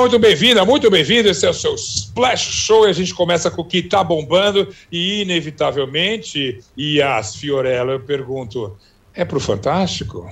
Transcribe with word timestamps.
muito 0.00 0.18
bem-vinda, 0.18 0.64
muito 0.64 0.90
bem-vindo. 0.90 1.28
Esse 1.28 1.44
é 1.44 1.50
o 1.50 1.54
seu 1.54 1.74
Splash 1.74 2.40
Show 2.40 2.86
e 2.86 2.90
a 2.90 2.92
gente 2.92 3.14
começa 3.14 3.50
com 3.50 3.60
o 3.60 3.64
que 3.64 3.82
tá 3.82 4.02
bombando 4.02 4.66
e, 4.90 5.20
inevitavelmente, 5.20 6.58
e 6.74 7.02
as 7.02 7.36
Fiorella, 7.36 7.92
eu 7.92 8.00
pergunto, 8.00 8.74
é 9.14 9.26
pro 9.26 9.38
Fantástico? 9.38 10.26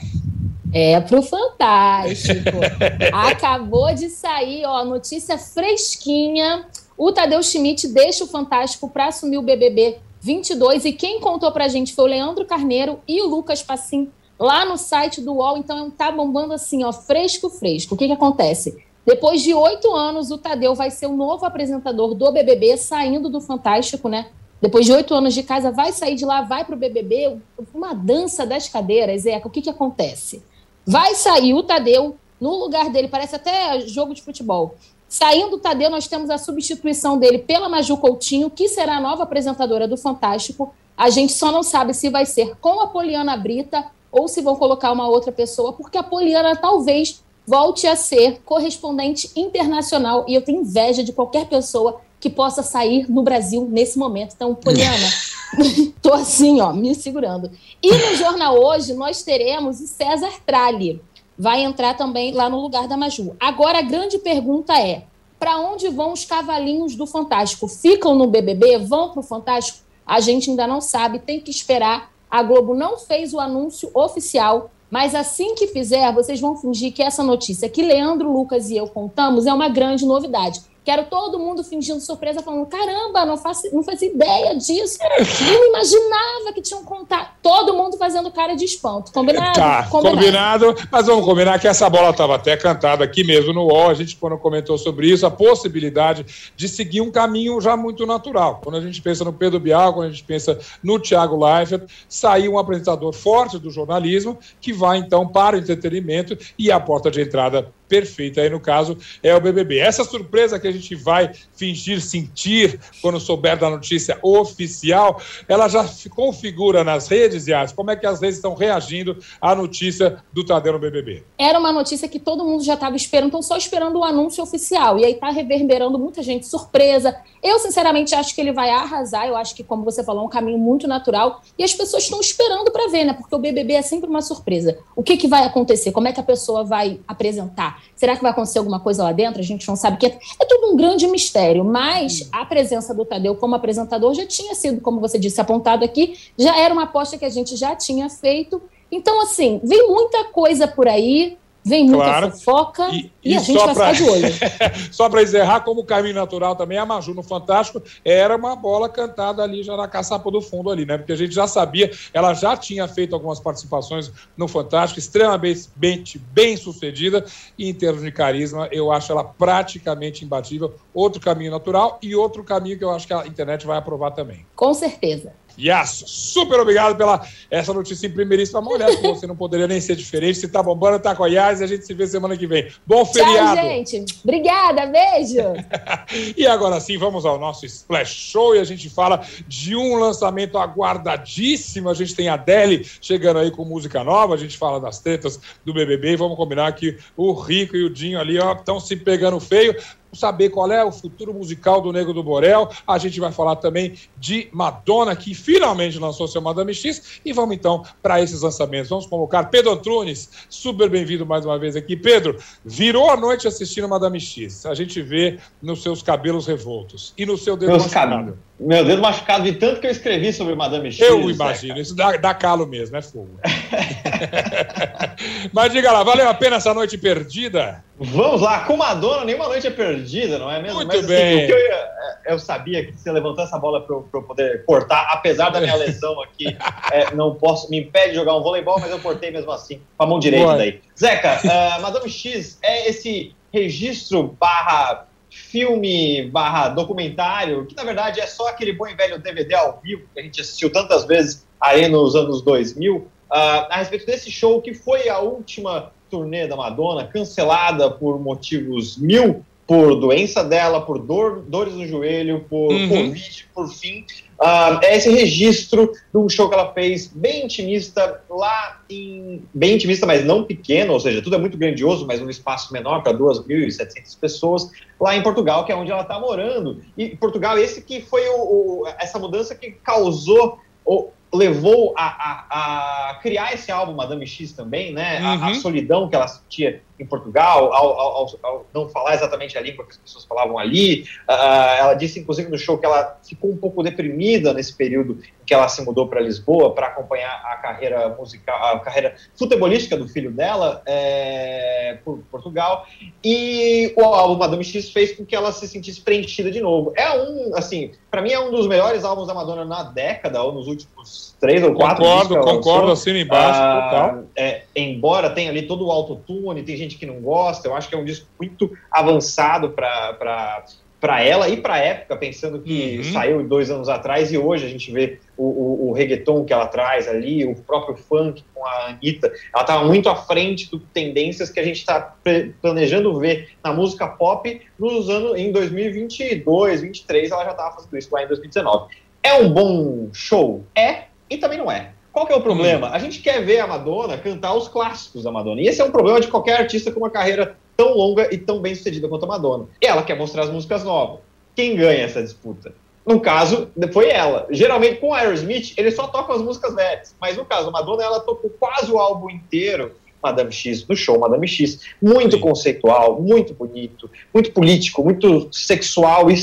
É 0.73 0.99
pro 1.01 1.21
Fantástico. 1.21 2.59
Acabou 3.13 3.95
de 3.95 4.09
sair, 4.09 4.65
ó, 4.65 4.83
notícia 4.87 5.37
fresquinha. 5.37 6.67
O 6.97 7.13
Tadeu 7.13 7.43
Schmidt 7.43 7.89
deixa 7.89 8.25
o 8.25 8.27
Fantástico 8.27 8.89
para 8.89 9.09
assumir 9.09 9.37
o 9.37 9.43
BBB 9.43 9.99
22 10.23 10.87
e 10.87 10.93
quem 10.93 11.21
contou 11.21 11.53
pra 11.53 11.69
gente 11.69 11.95
foi 11.95 12.07
o 12.07 12.09
Leandro 12.09 12.47
Carneiro 12.47 13.01
e 13.07 13.21
o 13.21 13.29
Lucas 13.29 13.63
Passim 13.63 14.09
lá 14.39 14.65
no 14.65 14.79
site 14.79 15.21
do 15.21 15.35
UOL. 15.35 15.59
Então 15.59 15.91
tá 15.91 16.11
bombando 16.11 16.55
assim, 16.55 16.85
ó, 16.85 16.93
fresco, 16.93 17.51
fresco. 17.51 17.95
O 17.95 17.99
que 17.99 18.07
que 18.07 18.13
acontece? 18.13 18.88
Depois 19.09 19.41
de 19.41 19.55
oito 19.55 19.95
anos, 19.95 20.31
o 20.31 20.37
Tadeu 20.37 20.75
vai 20.75 20.91
ser 20.91 21.07
o 21.07 21.17
novo 21.17 21.47
apresentador 21.47 22.13
do 22.13 22.31
BBB, 22.31 22.77
saindo 22.77 23.31
do 23.31 23.41
Fantástico, 23.41 24.07
né? 24.07 24.27
Depois 24.61 24.85
de 24.85 24.93
oito 24.93 25.15
anos 25.15 25.33
de 25.33 25.43
casa, 25.43 25.71
vai 25.73 25.93
sair 25.93 26.15
de 26.15 26.27
lá, 26.27 26.43
vai 26.43 26.63
para 26.63 26.75
o 26.75 26.79
BBB, 26.79 27.39
uma 27.73 27.95
dança 27.95 28.45
das 28.45 28.69
cadeiras, 28.69 29.23
Zeca. 29.23 29.49
O 29.49 29.51
que, 29.51 29.63
que 29.63 29.71
acontece? 29.71 30.43
Vai 30.87 31.15
sair 31.15 31.55
o 31.55 31.63
Tadeu 31.63 32.17
no 32.39 32.55
lugar 32.57 32.91
dele, 32.91 33.09
parece 33.09 33.35
até 33.35 33.81
jogo 33.81 34.13
de 34.13 34.21
futebol. 34.21 34.75
Saindo 35.09 35.57
o 35.57 35.59
Tadeu, 35.59 35.89
nós 35.89 36.07
temos 36.07 36.29
a 36.29 36.37
substituição 36.37 37.17
dele 37.17 37.39
pela 37.39 37.67
Maju 37.67 37.97
Coutinho, 37.97 38.51
que 38.51 38.69
será 38.69 38.99
a 38.99 39.01
nova 39.01 39.23
apresentadora 39.23 39.89
do 39.89 39.97
Fantástico. 39.97 40.75
A 40.95 41.09
gente 41.09 41.33
só 41.33 41.51
não 41.51 41.63
sabe 41.63 41.95
se 41.95 42.11
vai 42.11 42.27
ser 42.27 42.57
com 42.57 42.79
a 42.83 42.89
Poliana 42.89 43.39
Brita 43.39 43.87
ou 44.13 44.29
se 44.29 44.43
vão 44.43 44.57
colocar 44.57 44.93
uma 44.93 45.09
outra 45.09 45.33
pessoa, 45.33 45.73
porque 45.73 45.97
a 45.97 46.03
Poliana 46.03 46.55
talvez 46.55 47.23
volte 47.49 47.87
a 47.87 47.97
ser 47.97 48.43
correspondente 48.45 49.31
internacional 49.35 50.27
e 50.29 50.35
eu 50.35 50.43
tenho 50.43 50.61
inveja 50.61 51.03
de 51.03 51.15
qualquer 51.15 51.47
pessoa 51.47 51.99
que 52.21 52.29
possa 52.29 52.63
sair 52.63 53.11
no 53.11 53.23
Brasil 53.23 53.67
nesse 53.71 53.99
momento. 53.99 54.35
Então, 54.35 54.55
Poliana, 54.55 55.07
tô 56.03 56.13
assim, 56.13 56.61
ó, 56.61 56.75
me 56.75 56.95
segurando. 56.95 57.51
E 57.83 57.91
no 57.91 58.15
jornal 58.17 58.63
hoje 58.63 58.93
nós 58.93 59.23
teremos 59.23 59.81
o 59.81 59.87
César 59.87 60.33
Tralli. 60.45 61.01
Vai 61.39 61.63
entrar 61.63 61.95
também 61.97 62.33
lá 62.33 62.51
no 62.51 62.61
lugar 62.61 62.87
da 62.87 62.99
Maju. 62.99 63.35
Agora 63.41 63.79
a 63.79 63.83
grande 63.83 64.19
pergunta 64.19 64.79
é: 64.79 65.05
para 65.39 65.59
onde 65.59 65.89
vão 65.89 66.13
os 66.13 66.27
cavalinhos 66.27 66.97
do 66.97 67.07
Fantástico? 67.07 67.67
Ficam 67.67 68.15
no 68.15 68.27
BBB? 68.27 68.77
Vão 68.79 69.11
para 69.11 69.21
o 69.21 69.23
Fantástico? 69.23 69.79
A 70.05 70.21
gente 70.21 70.51
ainda 70.51 70.67
não 70.67 70.83
sabe, 70.83 71.19
tem 71.19 71.41
que 71.41 71.51
esperar. 71.51 72.13
A 72.31 72.43
Globo 72.43 72.75
não 72.75 72.99
fez 72.99 73.33
o 73.33 73.41
anúncio 73.41 73.91
oficial 73.95 74.71
mas 74.91 75.15
assim 75.15 75.55
que 75.55 75.67
fizer, 75.69 76.13
vocês 76.13 76.41
vão 76.41 76.57
fingir 76.57 76.93
que 76.93 77.03
essa 77.03 77.23
notícia 77.23 77.69
que 77.69 77.83
Leandro, 77.83 78.33
Lucas 78.33 78.71
e 78.71 78.77
eu 78.77 78.89
contamos 78.89 79.47
é 79.47 79.53
uma 79.53 79.69
grande 79.69 80.07
novidade. 80.07 80.61
Quero 80.89 81.05
todo 81.05 81.39
mundo 81.39 81.63
fingindo 81.63 82.01
surpresa, 82.01 82.41
falando: 82.43 82.65
caramba, 82.65 83.27
não 83.27 83.37
faço, 83.37 83.69
não 83.75 83.83
fazia 83.83 84.09
ideia 84.09 84.57
disso. 84.57 84.99
Não 85.45 85.69
imaginava 85.69 86.51
que 86.55 86.63
tinham 86.63 86.83
contado. 86.83 87.29
Todo 87.43 87.75
mundo 87.75 87.99
fazendo 87.99 88.33
cara 88.33 88.55
de 88.55 88.65
espanto. 88.65 89.13
Combinado? 89.13 89.53
Tá, 89.53 89.87
combinado. 89.91 90.17
combinado. 90.17 90.89
Mas 90.91 91.07
vamos 91.07 91.27
combinar 91.27 91.59
que 91.59 91.69
essa 91.69 91.91
bola 91.91 92.09
estava 92.09 92.37
até 92.37 92.57
cantada 92.57 93.05
aqui 93.05 93.23
mesmo 93.23 93.53
no 93.53 93.65
UOL. 93.65 93.91
A 93.91 93.93
gente, 93.95 94.17
quando 94.17 94.39
comentou 94.39 94.79
sobre 94.79 95.11
isso, 95.11 95.27
a 95.27 95.31
possibilidade 95.31 96.25
de 96.57 96.67
seguir 96.67 97.03
um 97.03 97.11
caminho 97.11 97.61
já 97.61 97.77
muito 97.77 98.07
natural. 98.07 98.59
Quando 98.65 98.77
a 98.77 98.81
gente 98.81 99.03
pensa 99.03 99.23
no 99.23 99.33
Pedro 99.35 99.61
Bial, 99.61 99.93
quando 99.93 100.07
a 100.07 100.11
gente 100.11 100.25
pensa 100.25 100.59
no 100.83 100.99
Thiago 100.99 101.37
Leifert, 101.37 101.87
sair 102.09 102.49
um 102.49 102.59
apresentador 102.59 103.13
forte 103.13 103.59
do 103.59 103.71
jornalismo 103.71 104.39
que 104.59 104.73
vai 104.73 104.97
então 104.97 105.29
para 105.29 105.55
o 105.55 105.59
entretenimento 105.59 106.35
e 106.59 106.73
a 106.73 106.81
porta 106.81 107.11
de 107.11 107.21
entrada 107.21 107.71
perfeita 107.89 108.41
aí 108.41 108.51
no 108.51 108.61
caso 108.61 108.97
é 109.23 109.35
o 109.35 109.41
BBB. 109.41 109.79
Essa 109.79 110.05
surpresa 110.05 110.59
que 110.59 110.69
a 110.69 110.73
gente 110.73 110.95
vai 110.95 111.33
fingir 111.57 112.01
sentir 112.01 112.79
quando 113.01 113.19
souber 113.19 113.59
da 113.59 113.71
notícia 113.71 114.19
oficial, 114.23 115.21
ela 115.49 115.69
já 115.69 115.85
configura 116.15 116.85
nas 116.85 117.09
redes, 117.09 117.47
Yas. 117.47 117.73
Como 117.73 117.91
é 117.91 117.97
que 117.97 118.07
as 118.07 118.21
redes 118.21 118.37
estão 118.37 118.55
reagindo 118.55 119.17
à 119.41 119.55
notícia 119.55 120.23
do 120.33 120.45
Tadeu 120.45 120.75
no 120.75 120.79
BBB? 120.79 121.25
Era 121.39 121.59
uma 121.59 121.73
notícia 121.73 122.09
que 122.09 122.19
todo 122.19 122.45
mundo 122.45 122.63
já 122.63 122.75
estava 122.75 122.97
esperando, 122.97 123.29
então 123.29 123.43
só 123.43 123.57
esperando 123.57 123.99
o 123.99 124.05
anúncio 124.05 124.43
oficial. 124.43 124.99
E 124.99 125.05
aí 125.05 125.15
tá 125.15 125.31
reverberando 125.31 125.99
muita 125.99 126.23
gente 126.23 126.47
surpresa. 126.47 127.17
Eu, 127.43 127.59
sinceramente, 127.59 128.15
acho 128.15 128.35
que 128.35 128.41
ele 128.41 128.53
vai 128.53 128.71
arrasar. 128.71 129.27
Eu 129.27 129.37
acho 129.37 129.55
que, 129.55 129.63
como 129.63 129.85
você 129.85 130.03
falou, 130.03 130.23
é 130.23 130.27
um 130.27 130.31
caminho 130.31 130.59
muito 130.59 130.87
natural. 130.87 131.43
E 131.57 131.65
as 131.65 131.73
pessoas 131.73 132.03
estão 132.05 132.21
esperando 132.21 132.71
para 132.71 132.91
ver, 132.91 133.05
né? 133.05 133.13
Porque 133.13 133.35
o 133.35 133.39
BBB 133.39 133.75
é 133.75 133.83
sempre 133.83 134.09
uma 134.09 134.23
surpresa. 134.23 134.79
O 134.95 135.03
que, 135.03 135.17
que 135.17 135.29
vai 135.29 135.45
acontecer? 135.45 135.93
Como 135.93 136.09
é 136.09 136.13
que 136.13 136.21
a 136.21 136.25
pessoa 136.25 136.65
vai 136.65 137.01
apresentar? 137.07 137.78
Será 137.95 138.17
que 138.17 138.23
vai 138.23 138.31
acontecer 138.31 138.59
alguma 138.59 138.81
coisa 138.81 139.03
lá 139.03 139.13
dentro? 139.13 139.41
A 139.41 139.45
gente 139.45 139.67
não 139.67 139.77
sabe, 139.77 139.97
que 139.99 140.07
é, 140.07 140.19
é 140.41 140.45
tudo 140.45 140.73
um 140.73 140.77
grande 140.77 141.07
mistério, 141.07 141.65
mas 141.65 142.29
a 142.33 142.45
presença 142.45 142.95
do 142.95 143.05
Tadeu 143.05 143.35
como 143.35 143.55
apresentador 143.55 144.15
já 144.15 144.27
tinha 144.27 144.55
sido, 144.55 144.81
como 144.81 145.01
você 145.01 145.19
disse, 145.19 145.41
apontado 145.41 145.85
aqui, 145.85 146.17
já 146.39 146.59
era 146.59 146.73
uma 146.73 146.85
aposta 146.85 147.19
que 147.19 147.25
a 147.25 147.31
gente 147.31 147.57
já 147.57 147.75
tinha 147.75 148.09
feito. 148.09 148.61
Então, 148.91 149.21
assim, 149.21 149.61
vem 149.63 149.89
muita 149.89 150.25
coisa 150.25 150.67
por 150.67 150.89
aí, 150.89 151.37
Vem 151.65 151.85
muita 151.85 152.05
claro. 152.05 152.31
fofoca 152.31 152.89
e, 152.89 153.13
e, 153.23 153.33
e 153.33 153.37
a 153.37 153.41
gente 153.41 153.59
vai 153.59 153.75
pra... 153.75 153.93
ficar 153.93 153.93
de 153.93 154.11
olho. 154.11 154.35
só 154.91 155.09
para 155.09 155.23
encerrar, 155.23 155.61
como 155.61 155.85
caminho 155.85 156.15
natural 156.15 156.57
também, 156.57 156.79
a 156.79 156.87
Maju 156.87 157.15
no 157.15 157.23
Fantástico 157.23 157.83
era 158.05 158.37
uma 158.37 158.57
bola 158.57 158.89
cantada 158.89 159.43
ali 159.43 159.63
já 159.63 159.77
na 159.77 159.87
caçapa 159.87 160.31
do 160.31 160.41
fundo 160.41 160.71
ali, 160.71 160.87
né? 160.87 160.97
Porque 160.97 161.13
a 161.13 161.17
gente 161.17 161.35
já 161.35 161.47
sabia, 161.47 161.91
ela 162.15 162.33
já 162.33 162.57
tinha 162.57 162.89
feito 162.89 163.15
algumas 163.15 163.41
participações 163.41 164.11
no 164.37 164.49
Fantástico, 164.49 164.99
extremamente 164.99 165.69
bem, 165.77 166.03
bem 166.33 166.57
sucedida, 166.57 167.25
e 167.59 167.69
em 167.69 167.75
termos 167.75 168.03
de 168.03 168.13
carisma, 168.13 168.69
eu 168.73 168.91
acho 168.91 169.13
ela 169.13 169.25
praticamente 169.25 170.25
imbatível. 170.25 170.75
Outro 170.95 171.21
caminho 171.21 171.51
natural 171.51 171.99
e 172.03 172.15
outro 172.15 172.43
caminho 172.43 172.79
que 172.79 172.85
eu 172.85 172.91
acho 172.91 173.07
que 173.07 173.13
a 173.13 173.27
internet 173.27 173.67
vai 173.67 173.77
aprovar 173.77 174.13
também. 174.13 174.47
Com 174.57 174.73
certeza. 174.73 175.33
Yes, 175.59 176.05
super 176.07 176.61
obrigado 176.61 176.97
pela 176.97 177.27
essa 177.51 177.73
notícia 177.73 178.07
em 178.07 178.11
primeiríssima 178.11 178.61
mão. 178.61 178.75
Aliás, 178.75 179.01
você 179.01 179.27
não 179.27 179.35
poderia 179.35 179.67
nem 179.67 179.81
ser 179.81 179.97
diferente. 179.97 180.39
Se 180.39 180.49
tá 180.49 180.63
bombando, 180.63 181.01
tá 181.01 181.17
com 181.17 181.25
a 181.25 181.29
Yas 181.29 181.61
e 181.61 181.65
a 181.65 181.67
gente 181.67 181.85
se 181.85 181.93
vê 181.95 182.07
semana 182.07 182.37
que 182.37 182.47
vem. 182.47 182.71
Bom 182.87 183.05
feriado. 183.05 183.57
Tchau, 183.57 183.69
gente. 183.69 184.05
Obrigada, 184.23 184.87
beijo. 184.87 185.43
e 186.37 186.47
agora 186.47 186.79
sim, 186.79 186.97
vamos 186.97 187.27
ao 187.27 187.39
nosso 187.39 187.67
Splash 187.67 188.13
Show 188.13 188.55
e 188.55 188.61
a 188.61 188.65
gente 188.65 188.89
fala 188.89 189.27
de 189.49 189.75
um 189.75 189.97
lançamento 189.97 190.59
aguardadíssimo. 190.59 191.89
A 191.89 191.95
gente 191.95 192.15
tem 192.15 192.29
a 192.29 192.35
Adele 192.35 192.87
chegando 193.01 193.41
aí 193.41 193.51
com 193.51 193.65
música 193.65 194.05
nova. 194.05 194.35
A 194.35 194.39
gente 194.39 194.57
fala 194.57 194.81
das 194.81 195.01
tretas 195.01 195.41
do 195.65 195.75
BBB 195.75 196.13
e 196.13 196.17
vamos 196.17 196.37
combinar 196.37 196.71
que 196.73 196.97
o 197.17 197.33
Rico 197.33 197.77
e 197.77 197.85
o 197.85 197.91
Dinho 197.91 198.21
ali 198.21 198.39
estão 198.39 198.79
se 198.79 198.95
pegando 198.95 199.41
feio 199.41 199.75
saber 200.13 200.51
qual 200.51 200.71
é 200.71 200.85
o 200.85 200.93
futuro 200.93 201.35
musical 201.35 201.81
do 201.81 201.93
Nego 201.93 202.13
do 202.13 202.23
Borel. 202.23 202.69
A 202.87 202.99
gente 202.99 203.21
vai 203.21 203.33
falar 203.33 203.57
também 203.57 203.95
de 204.17 204.49
Madonna, 204.53 205.15
que 205.15 205.35
finalmente 205.35 205.99
lançou 205.99 206.29
seu 206.29 206.41
Madame 206.41 206.75
X. 206.75 207.21
E 207.25 207.33
vamos 207.33 207.55
então 207.55 207.85
para 208.03 208.21
esses 208.21 208.43
lançamentos. 208.43 208.89
Vamos 208.89 209.07
convocar 209.07 209.51
Pedro 209.51 209.73
Antunes, 209.73 210.31
super 210.49 210.89
bem-vindo 210.89 211.27
mais 211.27 211.45
uma 211.45 211.59
vez 211.59 211.77
aqui. 211.77 211.97
Pedro, 211.97 212.39
virou 212.65 213.11
a 213.11 213.17
noite 213.17 213.47
assistindo 213.47 213.89
Madame 213.89 214.21
X. 214.21 214.67
A 214.67 214.75
gente 214.75 215.01
vê 215.03 215.39
nos 215.63 215.83
seus 215.83 216.03
cabelos 216.03 216.47
revoltos 216.47 217.13
e 217.17 217.27
no 217.27 217.37
seu 217.37 217.57
dedo 217.57 217.71
Meus 217.71 217.83
machucado. 217.83 218.39
Meu 218.61 218.85
dedo 218.85 219.01
machucado 219.01 219.45
de 219.45 219.53
tanto 219.53 219.81
que 219.81 219.87
eu 219.87 219.91
escrevi 219.91 220.33
sobre 220.33 220.55
Madame 220.57 220.91
X. 220.91 221.01
Eu 221.01 221.31
imagino, 221.31 221.77
né, 221.77 221.81
isso 221.81 221.95
dá, 221.95 222.17
dá, 222.17 222.35
calo 222.35 222.67
mesmo, 222.67 222.97
é 222.97 223.03
fogo. 223.03 223.39
Mas 225.53 225.73
diga 225.73 225.93
lá, 225.93 226.03
valeu 226.03 226.29
a 226.29 226.35
pena 226.35 226.57
essa 226.57 226.75
noite 226.75 226.99
perdida? 226.99 227.85
Vamos 228.01 228.41
lá, 228.41 228.65
com 228.65 228.77
Madonna, 228.77 229.25
nenhuma 229.25 229.47
noite 229.47 229.69
é 229.69 229.71
perdida, 229.71 230.39
não 230.39 230.51
é 230.51 230.61
mesmo? 230.61 230.77
Muito 230.77 230.89
Mas, 230.89 231.05
assim, 231.05 231.09
bem. 231.09 231.49
eu, 231.49 231.57
é, 231.57 232.19
eu, 232.27 232.39
sabia 232.39 232.85
que 232.85 232.93
você 232.93 233.13
levantou 233.13 233.45
essa 233.45 233.59
bola 233.59 233.81
para 233.81 233.95
eu, 233.95 234.23
poder 234.23 234.65
cortar, 234.65 235.09
apesar 235.13 235.51
da 235.51 235.61
minha 235.61 235.75
lesão 235.77 236.21
aqui, 236.21 236.57
é, 236.91 237.15
não 237.15 237.37
posso, 237.37 237.71
me 237.71 237.79
impede 237.79 238.11
de 238.11 238.17
jogar 238.17 238.37
um 238.37 238.43
voleibol, 238.43 238.81
mas 238.81 238.91
eu 238.91 238.99
cortei 238.99 239.31
mesmo 239.31 239.53
assim, 239.53 239.81
com 239.97 240.05
a 240.05 240.07
mão 240.07 240.19
direita 240.19 240.47
Boa. 240.47 240.59
daí. 240.59 240.81
Zeca, 240.99 241.41
uh, 241.45 241.81
Madame 241.81 242.11
X 242.11 242.59
é 242.63 242.89
esse 242.89 243.35
registro 243.53 244.37
barra 244.39 245.07
filme 245.31 246.29
barra 246.31 246.69
documentário, 246.69 247.67
que 247.67 247.75
na 247.75 247.85
verdade 247.85 248.21
é 248.21 248.27
só 248.27 248.49
aquele 248.49 248.73
bom 248.73 248.87
e 248.87 248.95
velho 248.95 249.19
DVD 249.19 249.55
ao 249.55 249.81
vivo 249.81 250.05
que 250.13 250.21
a 250.21 250.23
gente 250.23 250.41
assistiu 250.41 250.71
tantas 250.71 251.05
vezes 251.05 251.47
aí 251.61 251.89
nos 251.89 252.15
anos 252.15 252.43
2000, 252.43 252.97
uh, 252.97 253.09
ah, 253.31 253.69
a 253.71 253.77
respeito 253.79 254.07
desse 254.07 254.31
show 254.31 254.61
que 254.63 254.75
foi 254.75 255.09
a 255.09 255.19
última 255.19 255.93
turnê 256.11 256.47
da 256.47 256.57
Madonna, 256.57 257.07
cancelada 257.07 257.91
por 257.91 258.19
motivos 258.19 258.97
mil, 258.97 259.45
por 259.69 259.97
doença 259.97 260.43
dela, 260.43 260.81
por 260.81 260.99
dor, 260.99 261.45
dores 261.47 261.75
no 261.75 261.87
joelho, 261.87 262.43
por 262.49 262.73
uhum. 262.73 262.89
Covid, 262.89 263.49
por 263.55 263.69
fim. 263.69 264.01
Uh, 264.41 264.81
é 264.83 264.97
esse 264.97 265.11
registro 265.11 265.93
de 265.93 266.19
um 266.19 266.27
show 266.27 266.49
que 266.49 266.55
ela 266.55 266.73
fez 266.73 267.07
bem 267.09 267.45
intimista 267.45 268.23
lá 268.31 268.81
em. 268.89 269.43
bem 269.53 269.75
intimista, 269.75 270.07
mas 270.07 270.25
não 270.25 270.43
pequeno, 270.43 270.95
ou 270.95 271.01
seja, 271.01 271.21
tudo 271.21 271.37
é 271.37 271.39
muito 271.39 271.59
grandioso, 271.59 272.07
mas 272.07 272.19
num 272.19 272.31
espaço 272.31 272.73
menor 272.73 273.03
para 273.03 273.13
2.700 273.13 274.19
pessoas, 274.19 274.71
lá 274.99 275.15
em 275.15 275.23
Portugal, 275.23 275.67
que 275.67 275.73
é 275.73 275.77
onde 275.77 275.93
ela 275.93 276.01
está 276.01 276.19
morando. 276.19 276.81
E 276.97 277.15
Portugal, 277.15 277.59
esse 277.59 277.83
que 277.83 278.01
foi 278.01 278.27
o, 278.27 278.41
o, 278.41 278.89
essa 278.99 279.19
mudança 279.19 279.55
que 279.55 279.73
causou 279.73 280.61
o, 280.83 281.11
levou 281.33 281.95
a, 281.97 282.05
a, 282.07 283.11
a, 283.11 283.15
criar 283.17 283.53
esse 283.53 283.71
álbum 283.71 283.93
Madame 283.93 284.27
X 284.27 284.53
também, 284.53 284.93
né? 284.93 285.21
Uhum. 285.21 285.27
A, 285.27 285.33
a, 285.33 285.49
uhum. 285.49 285.55
solidão 285.55 286.09
que 286.09 286.17
ela 286.17 286.29
sentia 286.29 286.83
em 286.99 287.07
Portugal, 287.07 287.73
ao, 287.73 288.01
ao, 288.01 288.39
ao, 288.43 288.67
não 288.75 288.89
falar 288.89 289.15
exatamente 289.15 289.57
a 289.57 289.61
língua 289.61 289.85
que 289.85 289.93
as 289.93 289.99
pessoas 289.99 290.25
falavam 290.25 290.59
ali. 290.59 291.03
Uh, 291.29 291.79
ela 291.79 291.95
disse, 291.95 292.19
inclusive, 292.19 292.51
no 292.51 292.59
show 292.59 292.77
que 292.77 292.85
ela 292.85 293.19
ficou 293.23 293.51
um 293.53 293.57
pouco 293.57 293.83
deprimida 293.83 294.53
nesse 294.53 294.75
período 294.75 295.13
em 295.23 295.47
que 295.47 295.55
ela 295.55 295.69
se 295.69 295.81
mudou 295.83 296.09
para 296.09 296.21
Lisboa 296.21 296.75
para 296.75 296.89
acompanhar 296.89 297.41
a 297.45 297.57
carreira 297.57 298.09
musical, 298.19 298.77
a 298.77 298.81
carreira 298.81 299.15
futebolística 299.37 299.97
do 299.97 300.09
filho 300.09 300.33
dela 300.33 300.83
é, 300.87 301.99
por 302.05 302.19
Portugal. 302.31 302.87
E 303.23 303.95
o 303.97 304.03
álbum 304.03 304.37
Madame 304.37 304.65
X 304.65 304.91
fez 304.91 305.17
com 305.17 305.25
que 305.25 305.37
ela 305.37 305.53
se 305.53 305.69
sentisse 305.69 306.01
preenchida 306.01 306.51
de 306.51 306.61
novo. 306.61 306.93
É 306.97 307.11
um, 307.17 307.57
assim, 307.57 307.93
para 308.11 308.21
mim 308.21 308.33
é 308.33 308.41
um 308.41 308.51
dos 308.51 308.67
melhores 308.67 309.05
álbuns 309.05 309.29
da 309.29 309.35
Madonna 309.35 309.65
na 309.65 309.85
década 309.85 310.43
ou 310.43 310.53
nos 310.53 310.67
últimos 310.67 311.18
três 311.41 311.63
ou 311.63 311.75
quatro. 311.75 312.05
Concordo, 312.05 312.41
concordo, 312.41 312.93
assim 312.93 313.17
embaixo, 313.19 313.61
ah. 313.61 314.23
É, 314.37 314.63
embora 314.75 315.31
tenha 315.31 315.51
ali 315.51 315.63
todo 315.63 315.87
o 315.87 315.91
autotune, 315.91 316.63
tem 316.63 316.77
gente 316.77 316.97
que 316.97 317.07
não 317.07 317.21
gosta, 317.21 317.69
eu 317.69 317.75
acho 317.75 317.89
que 317.89 317.95
é 317.95 317.99
um 317.99 318.05
disco 318.05 318.27
muito 318.39 318.71
avançado 318.91 319.71
para 319.71 320.65
para 321.01 321.23
ela 321.23 321.49
e 321.49 321.57
para 321.57 321.75
a 321.75 321.79
época, 321.79 322.17
pensando 322.17 322.61
que 322.61 322.99
uhum. 322.99 323.13
saiu 323.13 323.47
dois 323.47 323.71
anos 323.71 323.89
atrás 323.89 324.33
e 324.33 324.39
hoje 324.39 324.67
a 324.67 324.69
gente 324.69 324.91
vê 324.91 325.21
o, 325.37 325.45
o, 325.45 325.89
o, 325.89 325.93
reggaeton 325.93 326.45
que 326.45 326.53
ela 326.53 326.67
traz 326.67 327.07
ali, 327.07 327.45
o 327.45 327.55
próprio 327.55 327.97
funk 327.97 328.43
com 328.53 328.67
a 328.67 328.89
Anitta, 328.89 329.33
ela 329.55 329.63
estava 329.63 329.85
muito 329.85 330.09
à 330.09 330.17
frente 330.17 330.69
de 330.69 330.79
tendências 330.93 331.51
que 331.51 331.61
a 331.61 331.63
gente 331.63 331.77
está 331.77 332.17
planejando 332.61 333.17
ver 333.19 333.51
na 333.63 333.73
música 333.73 334.09
pop 334.09 334.61
nos 334.77 335.09
anos 335.09 335.39
em 335.39 335.53
2022, 335.53 336.45
2023, 336.81 337.31
ela 337.31 337.45
já 337.45 337.51
estava 337.53 337.77
fazendo 337.77 337.97
isso 337.97 338.09
lá 338.13 338.25
em 338.25 338.27
2019. 338.27 338.95
É 339.23 339.35
um 339.35 339.53
bom 339.53 340.09
show? 340.13 340.65
É, 340.75 341.05
e 341.29 341.37
também 341.37 341.59
não 341.59 341.71
é. 341.71 341.93
Qual 342.13 342.27
que 342.27 342.33
é 342.33 342.37
o 342.37 342.41
problema? 342.41 342.89
Hum. 342.89 342.93
A 342.93 342.99
gente 342.99 343.21
quer 343.21 343.45
ver 343.45 343.61
a 343.61 343.67
Madonna 343.67 344.19
cantar 344.19 344.55
os 344.55 344.67
clássicos 344.67 345.23
da 345.23 345.31
Madonna. 345.31 345.61
E 345.61 345.69
esse 345.69 345.81
é 345.81 345.85
um 345.85 345.91
problema 345.91 346.21
de 346.21 346.29
qualquer 346.29 346.59
artista 346.59 346.91
com 346.91 346.99
uma 346.99 347.11
carreira 347.11 347.57
tão 347.77 347.95
longa 347.95 348.33
e 348.35 348.39
tão 348.39 348.61
bem 348.61 348.75
sucedida 348.75 349.09
quanto 349.09 349.25
a 349.25 349.29
Madonna. 349.29 349.67
E 349.81 349.87
ela 349.87 350.03
quer 350.03 350.17
mostrar 350.17 350.43
as 350.43 350.51
músicas 350.51 350.83
novas. 350.83 351.21
Quem 351.55 351.77
ganha 351.77 352.05
essa 352.05 352.23
disputa? 352.23 352.73
No 353.07 353.21
caso, 353.21 353.71
foi 353.93 354.11
ela. 354.11 354.47
Geralmente, 354.51 355.01
com 355.01 355.15
Aerosmith, 355.15 355.75
ele 355.77 355.91
só 355.91 356.09
toca 356.09 356.35
as 356.35 356.43
músicas 356.43 356.75
velhas. 356.75 357.15
Mas 357.21 357.37
no 357.37 357.45
caso, 357.45 357.69
a 357.69 357.71
Madonna, 357.71 358.03
ela 358.03 358.21
tocou 358.21 358.51
quase 358.59 358.91
o 358.91 358.99
álbum 358.99 359.31
inteiro 359.31 359.95
Madame 360.23 360.53
X, 360.53 360.87
no 360.87 360.97
show 360.97 361.19
Madame 361.19 361.47
X. 361.47 361.81
Muito 362.03 362.37
Sim. 362.37 362.43
conceitual, 362.43 363.21
muito 363.21 363.55
bonito, 363.55 364.11
muito 364.35 364.53
político, 364.53 365.03
muito 365.03 365.49
sexual 365.53 366.31
e 366.31 366.37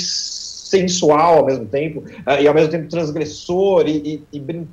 sensual 0.66 1.38
ao 1.38 1.46
mesmo 1.46 1.66
tempo, 1.68 2.00
uh, 2.00 2.42
e 2.42 2.48
ao 2.48 2.54
mesmo 2.54 2.72
tempo 2.72 2.90
transgressor 2.90 3.88
e, 3.88 4.26
e, 4.34 4.40
e 4.40 4.68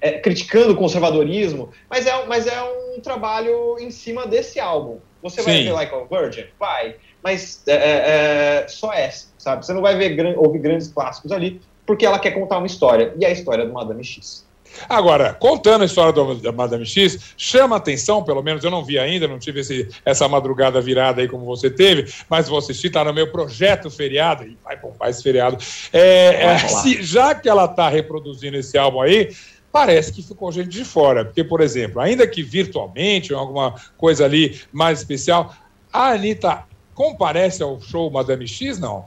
é, 0.00 0.12
criticando 0.12 0.72
o 0.72 0.76
conservadorismo, 0.76 1.70
mas 1.90 2.06
é, 2.06 2.26
mas 2.26 2.46
é 2.46 2.62
um 2.62 3.00
trabalho 3.00 3.76
em 3.80 3.90
cima 3.90 4.26
desse 4.26 4.60
álbum. 4.60 4.98
Você 5.22 5.42
Sim. 5.42 5.50
vai 5.50 5.62
ver 5.64 5.72
Like 5.72 5.94
a 5.94 6.04
Virgin? 6.04 6.44
Vai, 6.58 6.96
mas 7.22 7.62
é, 7.66 8.62
é 8.62 8.68
só 8.68 8.92
essa, 8.92 9.26
sabe? 9.36 9.66
Você 9.66 9.72
não 9.72 9.82
vai 9.82 9.96
ver 9.96 10.38
ouvir 10.38 10.60
grandes 10.60 10.86
clássicos 10.86 11.32
ali, 11.32 11.60
porque 11.84 12.06
ela 12.06 12.18
quer 12.18 12.30
contar 12.30 12.58
uma 12.58 12.66
história, 12.66 13.12
e 13.18 13.24
é 13.24 13.28
a 13.28 13.32
história 13.32 13.66
do 13.66 13.72
Madame 13.72 14.04
X. 14.04 14.43
Agora, 14.88 15.34
contando 15.34 15.82
a 15.82 15.84
história 15.84 16.12
do, 16.12 16.34
da 16.36 16.52
Madame 16.52 16.86
X, 16.86 17.34
chama 17.36 17.76
atenção, 17.76 18.22
pelo 18.22 18.42
menos 18.42 18.64
eu 18.64 18.70
não 18.70 18.84
vi 18.84 18.98
ainda, 18.98 19.28
não 19.28 19.38
tive 19.38 19.60
esse, 19.60 19.88
essa 20.04 20.28
madrugada 20.28 20.80
virada 20.80 21.20
aí 21.20 21.28
como 21.28 21.44
você 21.44 21.70
teve, 21.70 22.12
mas 22.28 22.48
vou 22.48 22.58
assistir, 22.58 22.88
está 22.88 23.04
no 23.04 23.12
meu 23.12 23.30
projeto 23.30 23.90
feriado, 23.90 24.44
e 24.44 24.56
vai 24.64 24.76
bombar 24.76 25.08
esse 25.08 25.22
feriado. 25.22 25.58
É, 25.92 26.44
é, 26.44 26.58
se, 26.58 27.02
já 27.02 27.34
que 27.34 27.48
ela 27.48 27.66
está 27.66 27.88
reproduzindo 27.88 28.56
esse 28.56 28.76
álbum 28.76 29.00
aí, 29.00 29.34
parece 29.72 30.12
que 30.12 30.22
ficou 30.22 30.52
gente 30.52 30.68
de 30.68 30.84
fora. 30.84 31.24
Porque, 31.24 31.42
por 31.42 31.60
exemplo, 31.60 32.00
ainda 32.00 32.26
que 32.26 32.42
virtualmente, 32.42 33.34
alguma 33.34 33.74
coisa 33.96 34.24
ali 34.24 34.60
mais 34.72 35.00
especial, 35.00 35.54
a 35.92 36.10
Anitta 36.10 36.64
comparece 36.94 37.62
ao 37.62 37.80
show 37.80 38.10
Madame 38.10 38.46
X, 38.46 38.78
não? 38.78 39.06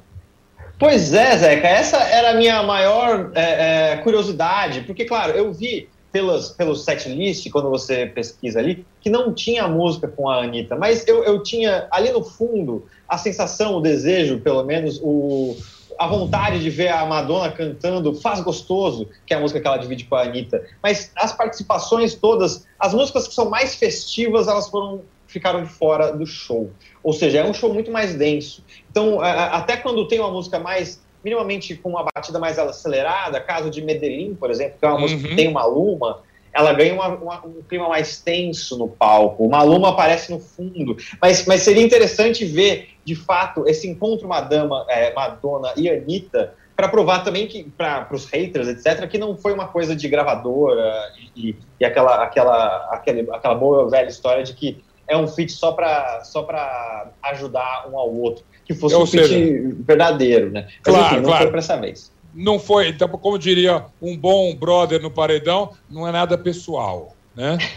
Pois 0.79 1.12
é, 1.12 1.35
Zeca, 1.38 1.68
essa 1.68 1.97
era 1.97 2.31
a 2.31 2.33
minha 2.35 2.62
maior 2.62 3.31
é, 3.33 3.94
é, 3.94 3.97
curiosidade, 3.97 4.81
porque, 4.81 5.06
claro, 5.06 5.33
eu 5.33 5.51
vi 5.51 5.89
pelas, 6.12 6.50
pelo 6.50 6.75
setlist, 6.75 7.50
quando 7.50 7.69
você 7.69 8.06
pesquisa 8.06 8.59
ali, 8.59 8.85
que 9.01 9.09
não 9.09 9.33
tinha 9.33 9.68
música 9.68 10.07
com 10.07 10.29
a 10.29 10.44
Anitta, 10.44 10.75
mas 10.75 11.07
eu, 11.07 11.24
eu 11.24 11.41
tinha 11.41 11.88
ali 11.89 12.12
no 12.12 12.24
fundo 12.24 12.85
a 13.07 13.18
sensação, 13.18 13.77
o 13.77 13.81
desejo, 13.81 14.39
pelo 14.39 14.63
menos, 14.63 15.00
o, 15.01 15.57
a 15.97 16.06
vontade 16.06 16.59
de 16.59 16.69
ver 16.69 16.89
a 16.89 17.06
Madonna 17.06 17.51
cantando 17.51 18.13
Faz 18.13 18.41
Gostoso, 18.41 19.07
que 19.25 19.33
é 19.33 19.38
a 19.38 19.39
música 19.39 19.59
que 19.59 19.68
ela 19.68 19.77
divide 19.77 20.06
com 20.06 20.15
a 20.15 20.23
Anitta. 20.23 20.63
Mas 20.81 21.12
as 21.15 21.33
participações 21.33 22.13
todas, 22.13 22.65
as 22.80 22.94
músicas 22.94 23.27
que 23.27 23.33
são 23.33 23.50
mais 23.50 23.75
festivas, 23.75 24.47
elas 24.47 24.69
foram 24.69 25.01
ficaram 25.27 25.63
de 25.63 25.69
fora 25.69 26.12
do 26.12 26.25
show. 26.25 26.71
Ou 27.03 27.13
seja, 27.13 27.39
é 27.39 27.45
um 27.45 27.53
show 27.53 27.74
muito 27.74 27.91
mais 27.91 28.15
denso. 28.15 28.63
Então, 28.89 29.21
até 29.21 29.77
quando 29.77 30.07
tem 30.07 30.19
uma 30.19 30.31
música 30.31 30.59
mais 30.59 31.01
minimamente 31.24 31.75
com 31.75 31.89
uma 31.89 32.03
batida 32.03 32.39
mais 32.39 32.57
acelerada, 32.57 33.41
caso 33.41 33.69
de 33.69 33.81
Medellín, 33.81 34.35
por 34.35 34.50
exemplo, 34.50 34.77
que 34.79 34.85
é 34.85 34.88
uma 34.88 34.95
uhum. 34.95 35.01
música 35.01 35.27
que 35.27 35.35
tem 35.35 35.47
uma 35.47 35.65
luma, 35.65 36.21
ela 36.53 36.74
ganha 36.74 36.94
uma, 36.94 37.07
uma, 37.09 37.45
um 37.45 37.62
clima 37.68 37.88
mais 37.88 38.19
tenso 38.21 38.77
no 38.77 38.88
palco. 38.88 39.45
Uma 39.45 39.62
luma 39.62 39.89
aparece 39.89 40.31
no 40.31 40.39
fundo. 40.39 40.97
Mas, 41.21 41.45
mas 41.45 41.62
seria 41.62 41.83
interessante 41.83 42.45
ver, 42.45 42.89
de 43.03 43.13
fato, 43.13 43.68
esse 43.68 43.88
encontro 43.88 44.27
Madama, 44.27 44.85
é, 44.89 45.13
Madonna 45.13 45.73
e 45.75 45.89
Anitta 45.89 46.56
para 46.75 46.88
provar 46.88 47.23
também 47.23 47.47
que 47.47 47.63
para 47.63 48.07
os 48.12 48.25
haters, 48.25 48.68
etc, 48.68 49.07
que 49.09 49.18
não 49.18 49.35
foi 49.35 49.51
uma 49.51 49.68
coisa 49.68 49.95
de 49.95 50.07
gravadora 50.07 51.12
e, 51.35 51.56
e 51.80 51.85
aquela, 51.85 52.23
aquela, 52.23 52.88
aquela, 52.91 53.35
aquela 53.35 53.56
boa 53.56 53.89
velha 53.89 54.07
história 54.07 54.44
de 54.44 54.53
que 54.53 54.83
é 55.07 55.18
um 55.18 55.27
fit 55.27 55.51
só 55.51 55.71
para 55.71 56.24
só 56.24 56.45
ajudar 57.24 57.89
um 57.92 57.98
ao 57.98 58.13
outro, 58.13 58.44
que 58.65 58.74
fosse 58.74 58.95
Ou 58.95 59.04
um 59.04 59.06
seja, 59.06 59.33
fit 59.33 59.75
verdadeiro, 59.86 60.51
né? 60.51 60.68
Mas, 60.86 60.95
claro, 60.95 61.06
enfim, 61.06 61.15
não 61.15 61.24
claro. 61.24 61.44
foi 61.44 61.51
para 61.51 61.59
essa 61.59 61.77
vez. 61.77 62.12
Não 62.33 62.59
foi, 62.59 62.89
então, 62.89 63.07
como 63.07 63.39
diria 63.39 63.86
um 64.01 64.15
bom 64.15 64.54
brother 64.56 65.01
no 65.01 65.09
paredão, 65.09 65.71
não 65.89 66.07
é 66.07 66.12
nada 66.12 66.38
pessoal, 66.38 67.15
né? 67.36 67.57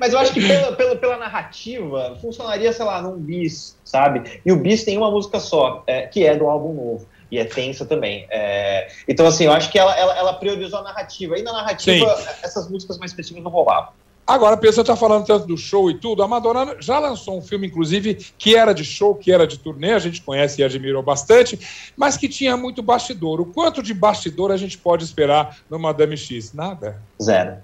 Mas 0.00 0.12
eu 0.12 0.18
acho 0.18 0.32
que 0.32 0.46
pela, 0.46 0.72
pela, 0.72 0.96
pela, 0.96 1.16
narrativa 1.16 2.16
funcionaria, 2.20 2.72
sei 2.72 2.84
lá, 2.84 3.00
num 3.00 3.16
bis, 3.16 3.76
sabe? 3.84 4.40
E 4.44 4.52
o 4.52 4.56
bis 4.56 4.84
tem 4.84 4.98
uma 4.98 5.10
música 5.10 5.40
só, 5.40 5.82
é, 5.86 6.02
que 6.02 6.24
é 6.24 6.36
do 6.36 6.46
álbum 6.48 6.72
novo 6.74 7.06
e 7.30 7.38
é 7.38 7.44
tensa 7.44 7.84
também. 7.84 8.26
É... 8.30 8.88
Então, 9.08 9.26
assim, 9.26 9.44
eu 9.44 9.52
acho 9.52 9.70
que 9.70 9.78
ela, 9.78 9.96
ela, 9.96 10.16
ela, 10.16 10.32
priorizou 10.34 10.78
a 10.78 10.82
narrativa. 10.82 11.38
E 11.38 11.42
na 11.42 11.52
narrativa, 11.52 12.16
Sim. 12.16 12.28
essas 12.42 12.70
músicas 12.70 12.98
mais 12.98 13.10
específicas 13.10 13.42
não 13.42 13.50
rolavam. 13.50 13.92
Agora, 14.26 14.54
a 14.54 14.58
pessoa 14.58 14.82
está 14.82 14.96
falando 14.96 15.26
tanto 15.26 15.46
do 15.46 15.56
show 15.56 15.90
e 15.90 15.94
tudo. 15.94 16.22
A 16.22 16.28
Madonna 16.28 16.76
já 16.80 16.98
lançou 16.98 17.38
um 17.38 17.42
filme, 17.42 17.66
inclusive, 17.66 18.14
que 18.38 18.56
era 18.56 18.72
de 18.72 18.84
show, 18.84 19.14
que 19.14 19.30
era 19.30 19.46
de 19.46 19.58
turnê, 19.58 19.92
a 19.92 19.98
gente 19.98 20.22
conhece 20.22 20.60
e 20.60 20.64
admirou 20.64 21.02
bastante, 21.02 21.58
mas 21.96 22.16
que 22.16 22.28
tinha 22.28 22.56
muito 22.56 22.82
bastidor. 22.82 23.40
O 23.40 23.46
quanto 23.46 23.82
de 23.82 23.92
bastidor 23.92 24.50
a 24.50 24.56
gente 24.56 24.78
pode 24.78 25.04
esperar 25.04 25.58
no 25.68 25.78
Madame 25.78 26.16
X? 26.16 26.54
Nada? 26.54 27.02
Zero. 27.22 27.58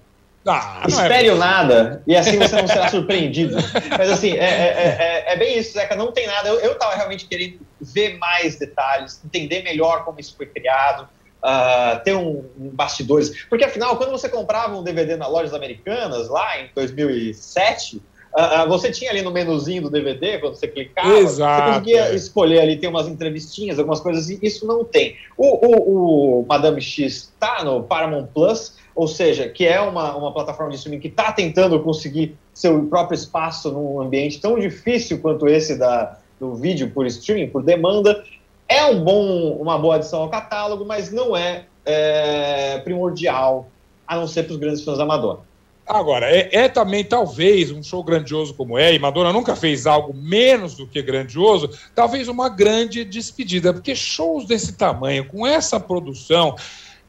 Ah, 0.45 0.83
Espere 0.87 1.27
é... 1.27 1.35
nada, 1.35 2.01
e 2.07 2.15
assim 2.15 2.37
você 2.39 2.59
não 2.59 2.67
será 2.67 2.89
surpreendido. 2.89 3.55
Mas 3.95 4.09
assim, 4.09 4.31
é, 4.31 4.43
é, 4.43 4.97
é, 5.27 5.33
é, 5.33 5.35
bem 5.37 5.59
isso, 5.59 5.73
Zeca, 5.73 5.95
não 5.95 6.11
tem 6.11 6.25
nada. 6.25 6.49
Eu, 6.49 6.59
eu 6.59 6.75
tava 6.79 6.95
realmente 6.95 7.27
querendo 7.27 7.59
ver 7.79 8.17
mais 8.17 8.55
detalhes, 8.55 9.21
entender 9.23 9.61
melhor 9.61 10.03
como 10.03 10.19
isso 10.19 10.35
foi 10.35 10.47
criado, 10.47 11.07
uh, 11.43 12.03
ter 12.03 12.15
um, 12.15 12.43
um, 12.59 12.69
bastidores. 12.69 13.45
Porque, 13.49 13.65
afinal, 13.65 13.97
quando 13.97 14.11
você 14.11 14.29
comprava 14.29 14.75
um 14.75 14.83
DVD 14.83 15.15
nas 15.15 15.29
lojas 15.29 15.53
americanas, 15.53 16.29
lá 16.29 16.61
em 16.61 16.69
2007, 16.73 17.97
uh, 17.97 18.63
uh, 18.63 18.69
você 18.69 18.91
tinha 18.91 19.11
ali 19.11 19.21
no 19.21 19.31
menuzinho 19.31 19.83
do 19.83 19.89
DVD, 19.89 20.37
quando 20.37 20.55
você 20.55 20.67
clicava, 20.67 21.09
Exato, 21.17 21.63
você 21.63 21.71
conseguia 21.71 22.05
é. 22.09 22.15
escolher 22.15 22.59
ali, 22.59 22.77
ter 22.77 22.87
umas 22.87 23.07
entrevistinhas, 23.07 23.79
algumas 23.79 23.99
coisas 23.99 24.25
assim. 24.25 24.39
Isso 24.41 24.65
não 24.65 24.83
tem. 24.83 25.15
O, 25.37 25.65
o, 25.65 26.41
o 26.41 26.45
Madame 26.47 26.81
X 26.81 27.31
está 27.33 27.63
no 27.63 27.83
Paramount 27.83 28.27
Plus, 28.33 28.79
ou 28.95 29.07
seja, 29.07 29.47
que 29.47 29.65
é 29.65 29.79
uma, 29.81 30.15
uma 30.15 30.33
plataforma 30.33 30.71
de 30.71 30.77
streaming 30.77 30.99
que 30.99 31.07
está 31.07 31.31
tentando 31.31 31.79
conseguir 31.79 32.35
seu 32.53 32.83
próprio 32.85 33.15
espaço 33.15 33.71
num 33.71 34.01
ambiente 34.01 34.39
tão 34.39 34.59
difícil 34.59 35.19
quanto 35.19 35.47
esse 35.47 35.77
da, 35.77 36.19
do 36.39 36.55
vídeo 36.55 36.91
por 36.91 37.05
streaming, 37.05 37.49
por 37.49 37.63
demanda, 37.63 38.23
é 38.71 38.85
um 38.85 39.03
bom, 39.03 39.57
uma 39.57 39.77
boa 39.77 39.95
adição 39.95 40.21
ao 40.21 40.29
catálogo, 40.29 40.85
mas 40.85 41.11
não 41.11 41.35
é, 41.35 41.65
é 41.85 42.77
primordial, 42.79 43.67
a 44.07 44.15
não 44.15 44.25
ser 44.25 44.43
para 44.43 44.53
os 44.53 44.57
grandes 44.57 44.81
fãs 44.81 44.97
da 44.97 45.05
Madonna. 45.05 45.39
Agora, 45.85 46.33
é, 46.33 46.47
é, 46.53 46.69
também, 46.69 47.03
talvez, 47.03 47.69
um 47.69 47.83
show 47.83 48.01
grandioso 48.01 48.53
como 48.53 48.77
é, 48.77 48.93
e 48.93 48.99
Madonna 48.99 49.33
nunca 49.33 49.57
fez 49.57 49.85
algo 49.85 50.13
menos 50.13 50.75
do 50.75 50.87
que 50.87 51.01
grandioso, 51.01 51.69
talvez 51.93 52.29
uma 52.29 52.47
grande 52.47 53.03
despedida, 53.03 53.73
porque 53.73 53.93
shows 53.93 54.45
desse 54.45 54.73
tamanho, 54.73 55.25
com 55.25 55.45
essa 55.45 55.77
produção, 55.77 56.55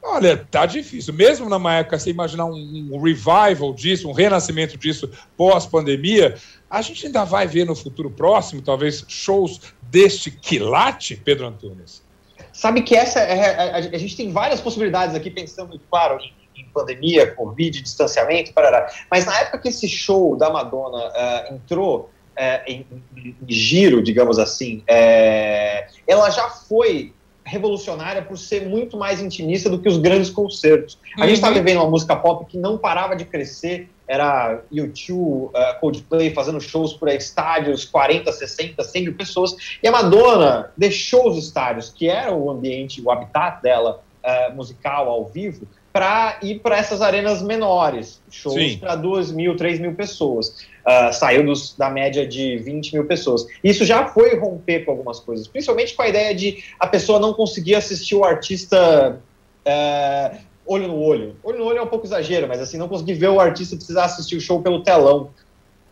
olha, 0.03 0.37
tá 0.49 0.65
difícil. 0.65 1.13
Mesmo 1.13 1.49
numa 1.49 1.75
época, 1.75 1.97
você 1.97 2.09
imaginar 2.09 2.45
um, 2.45 2.89
um 2.91 3.01
revival 3.01 3.73
disso, 3.73 4.09
um 4.09 4.13
renascimento 4.13 4.77
disso 4.77 5.09
pós-pandemia, 5.37 6.35
a 6.69 6.81
gente 6.81 7.05
ainda 7.05 7.23
vai 7.23 7.47
ver 7.47 7.65
no 7.65 7.75
futuro 7.75 8.09
próximo, 8.09 8.61
talvez, 8.61 9.05
shows 9.07 9.61
deste 9.81 10.31
quilate, 10.31 11.15
Pedro 11.15 11.47
Antunes? 11.47 12.03
Sabe 12.51 12.81
que 12.81 12.95
essa 12.95 13.19
é, 13.19 13.55
a, 13.55 13.63
a, 13.63 13.77
a, 13.77 13.97
gente 13.97 14.15
tem 14.15 14.31
várias 14.31 14.61
possibilidades 14.61 15.15
aqui, 15.15 15.29
pensando, 15.29 15.79
claro, 15.89 16.19
em, 16.19 16.33
em 16.61 16.65
pandemia, 16.69 17.33
Covid, 17.33 17.81
distanciamento, 17.81 18.53
parará. 18.53 18.91
Mas 19.09 19.25
na 19.25 19.37
época 19.39 19.59
que 19.59 19.69
esse 19.69 19.87
show 19.87 20.35
da 20.35 20.51
Madonna 20.51 21.07
uh, 21.07 21.53
entrou 21.53 22.11
uh, 22.37 22.63
em, 22.67 22.85
em, 23.15 23.35
giro, 23.47 24.03
digamos 24.03 24.37
assim, 24.37 24.79
uh, 24.79 25.93
ela 26.07 26.29
já 26.29 26.49
foi 26.49 27.13
revolucionária 27.53 28.21
por 28.21 28.37
ser 28.37 28.67
muito 28.67 28.97
mais 28.97 29.21
intimista 29.21 29.69
do 29.69 29.79
que 29.79 29.87
os 29.87 29.97
grandes 29.97 30.29
concertos. 30.29 30.97
A 31.15 31.21
uhum. 31.21 31.27
gente 31.27 31.35
está 31.35 31.51
vivendo 31.51 31.77
uma 31.77 31.89
música 31.89 32.15
pop 32.15 32.45
que 32.45 32.57
não 32.57 32.77
parava 32.77 33.15
de 33.15 33.23
crescer, 33.23 33.89
era 34.07 34.61
U2, 34.71 35.11
uh, 35.13 35.51
Coldplay 35.79 36.33
fazendo 36.33 36.59
shows 36.59 36.93
por 36.93 37.07
estádios, 37.07 37.85
40, 37.85 38.31
60, 38.31 38.83
100 38.83 39.03
mil 39.03 39.13
pessoas, 39.13 39.55
e 39.81 39.87
a 39.87 39.91
Madonna 39.91 40.71
deixou 40.75 41.29
os 41.29 41.37
estádios, 41.37 41.89
que 41.89 42.09
era 42.09 42.33
o 42.33 42.49
ambiente, 42.49 43.01
o 43.01 43.11
habitat 43.11 43.61
dela 43.61 44.03
uh, 44.23 44.55
musical 44.55 45.07
ao 45.07 45.25
vivo, 45.25 45.67
para 45.93 46.39
ir 46.41 46.59
para 46.59 46.75
essas 46.75 47.03
arenas 47.03 47.43
menores, 47.43 48.19
shows 48.31 48.75
para 48.77 48.95
2 48.95 49.31
mil, 49.31 49.55
3 49.55 49.79
mil 49.79 49.93
pessoas. 49.93 50.65
Uh, 50.83 51.13
saiu 51.13 51.45
dos, 51.45 51.77
da 51.77 51.89
média 51.89 52.27
de 52.27 52.57
20 52.57 52.93
mil 52.93 53.05
pessoas. 53.05 53.45
Isso 53.63 53.85
já 53.85 54.07
foi 54.07 54.35
romper 54.35 54.83
com 54.83 54.91
algumas 54.91 55.19
coisas, 55.19 55.47
principalmente 55.47 55.93
com 55.93 56.01
a 56.01 56.07
ideia 56.09 56.33
de 56.33 56.63
a 56.79 56.87
pessoa 56.87 57.19
não 57.19 57.31
conseguir 57.31 57.75
assistir 57.75 58.15
o 58.15 58.25
artista 58.25 59.21
uh, 59.65 60.37
olho 60.65 60.87
no 60.87 60.99
olho. 60.99 61.35
Olho 61.43 61.59
no 61.59 61.65
olho 61.65 61.77
é 61.77 61.81
um 61.83 61.87
pouco 61.87 62.07
exagero, 62.07 62.47
mas 62.47 62.59
assim, 62.59 62.77
não 62.77 62.89
conseguir 62.89 63.13
ver 63.13 63.29
o 63.29 63.39
artista 63.39 63.75
precisar 63.75 64.05
assistir 64.05 64.35
o 64.35 64.41
show 64.41 64.61
pelo 64.61 64.81
telão. 64.83 65.29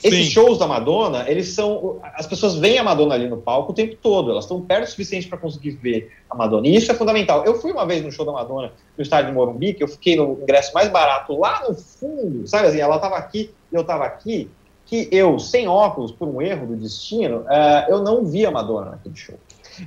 Esses 0.04 0.26
Sim. 0.26 0.32
shows 0.32 0.58
da 0.58 0.68
Madonna, 0.68 1.26
eles 1.28 1.50
são. 1.50 2.00
As 2.16 2.26
pessoas 2.26 2.56
veem 2.56 2.80
a 2.80 2.84
Madonna 2.84 3.14
ali 3.14 3.28
no 3.28 3.38
palco 3.38 3.72
o 3.72 3.76
tempo 3.76 3.96
todo, 4.02 4.32
elas 4.32 4.46
estão 4.46 4.60
perto 4.60 4.86
o 4.86 4.90
suficiente 4.90 5.28
para 5.28 5.38
conseguir 5.38 5.72
ver 5.72 6.12
a 6.30 6.36
Madonna. 6.36 6.68
E 6.68 6.76
isso 6.76 6.92
é 6.92 6.96
fundamental. 6.96 7.46
Eu 7.46 7.60
fui 7.60 7.72
uma 7.72 7.86
vez 7.86 8.04
no 8.04 8.12
show 8.12 8.26
da 8.26 8.32
Madonna 8.32 8.72
no 8.98 9.02
estádio 9.02 9.30
de 9.30 9.36
Morumbi, 9.36 9.74
que 9.74 9.84
eu 9.84 9.88
fiquei 9.88 10.16
no 10.16 10.40
ingresso 10.42 10.74
mais 10.74 10.90
barato 10.90 11.38
lá 11.38 11.64
no 11.68 11.76
fundo, 11.76 12.48
sabe 12.48 12.68
assim? 12.68 12.80
Ela 12.80 12.96
estava 12.96 13.16
aqui 13.16 13.52
e 13.72 13.76
eu 13.76 13.82
estava 13.82 14.06
aqui, 14.06 14.50
que 14.86 15.08
eu, 15.12 15.38
sem 15.38 15.68
óculos, 15.68 16.12
por 16.12 16.28
um 16.28 16.42
erro 16.42 16.66
do 16.66 16.76
destino, 16.76 17.42
uh, 17.42 17.90
eu 17.90 18.02
não 18.02 18.26
vi 18.26 18.46
a 18.46 18.52
Madonna 18.52 18.92
naquele 18.92 19.16
show. 19.16 19.38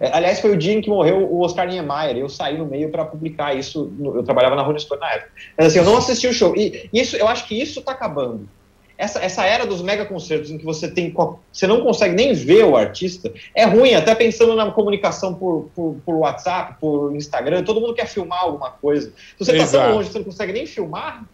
É, 0.00 0.10
aliás, 0.16 0.40
foi 0.40 0.52
o 0.52 0.56
dia 0.56 0.72
em 0.72 0.80
que 0.80 0.88
morreu 0.88 1.30
o 1.30 1.42
Oscar 1.42 1.68
Niemeyer. 1.68 2.16
Eu 2.16 2.28
saí 2.28 2.56
no 2.56 2.66
meio 2.66 2.90
para 2.90 3.04
publicar 3.04 3.54
isso. 3.54 3.92
No, 3.98 4.16
eu 4.16 4.22
trabalhava 4.22 4.56
na 4.56 4.62
Rolling 4.62 4.78
Stone 4.78 5.00
na 5.00 5.12
época. 5.12 5.30
Mas 5.56 5.66
assim, 5.66 5.78
eu 5.78 5.84
não 5.84 5.98
assisti 5.98 6.26
o 6.26 6.32
show. 6.32 6.56
E, 6.56 6.88
e 6.92 7.00
isso, 7.00 7.16
eu 7.16 7.28
acho 7.28 7.46
que 7.46 7.60
isso 7.60 7.80
está 7.80 7.92
acabando 7.92 8.48
essa, 8.96 9.20
essa 9.20 9.44
era 9.44 9.66
dos 9.66 9.82
mega 9.82 10.04
concertos 10.04 10.50
em 10.50 10.58
que 10.58 10.64
você 10.64 10.88
tem 10.88 11.12
você 11.52 11.66
não 11.66 11.82
consegue 11.82 12.14
nem 12.14 12.32
ver 12.32 12.64
o 12.64 12.76
artista 12.76 13.32
é 13.54 13.64
ruim 13.64 13.94
até 13.94 14.14
pensando 14.14 14.54
na 14.54 14.70
comunicação 14.70 15.34
por, 15.34 15.70
por, 15.74 15.96
por 16.04 16.14
WhatsApp 16.16 16.76
por 16.80 17.14
Instagram 17.14 17.64
todo 17.64 17.80
mundo 17.80 17.94
quer 17.94 18.06
filmar 18.06 18.40
alguma 18.40 18.70
coisa. 18.70 19.10
Se 19.10 19.44
você 19.44 19.56
está 19.56 19.78
tão 19.78 19.94
longe 19.94 20.10
você 20.10 20.18
não 20.18 20.24
consegue 20.24 20.52
nem 20.52 20.66
filmar 20.66 21.24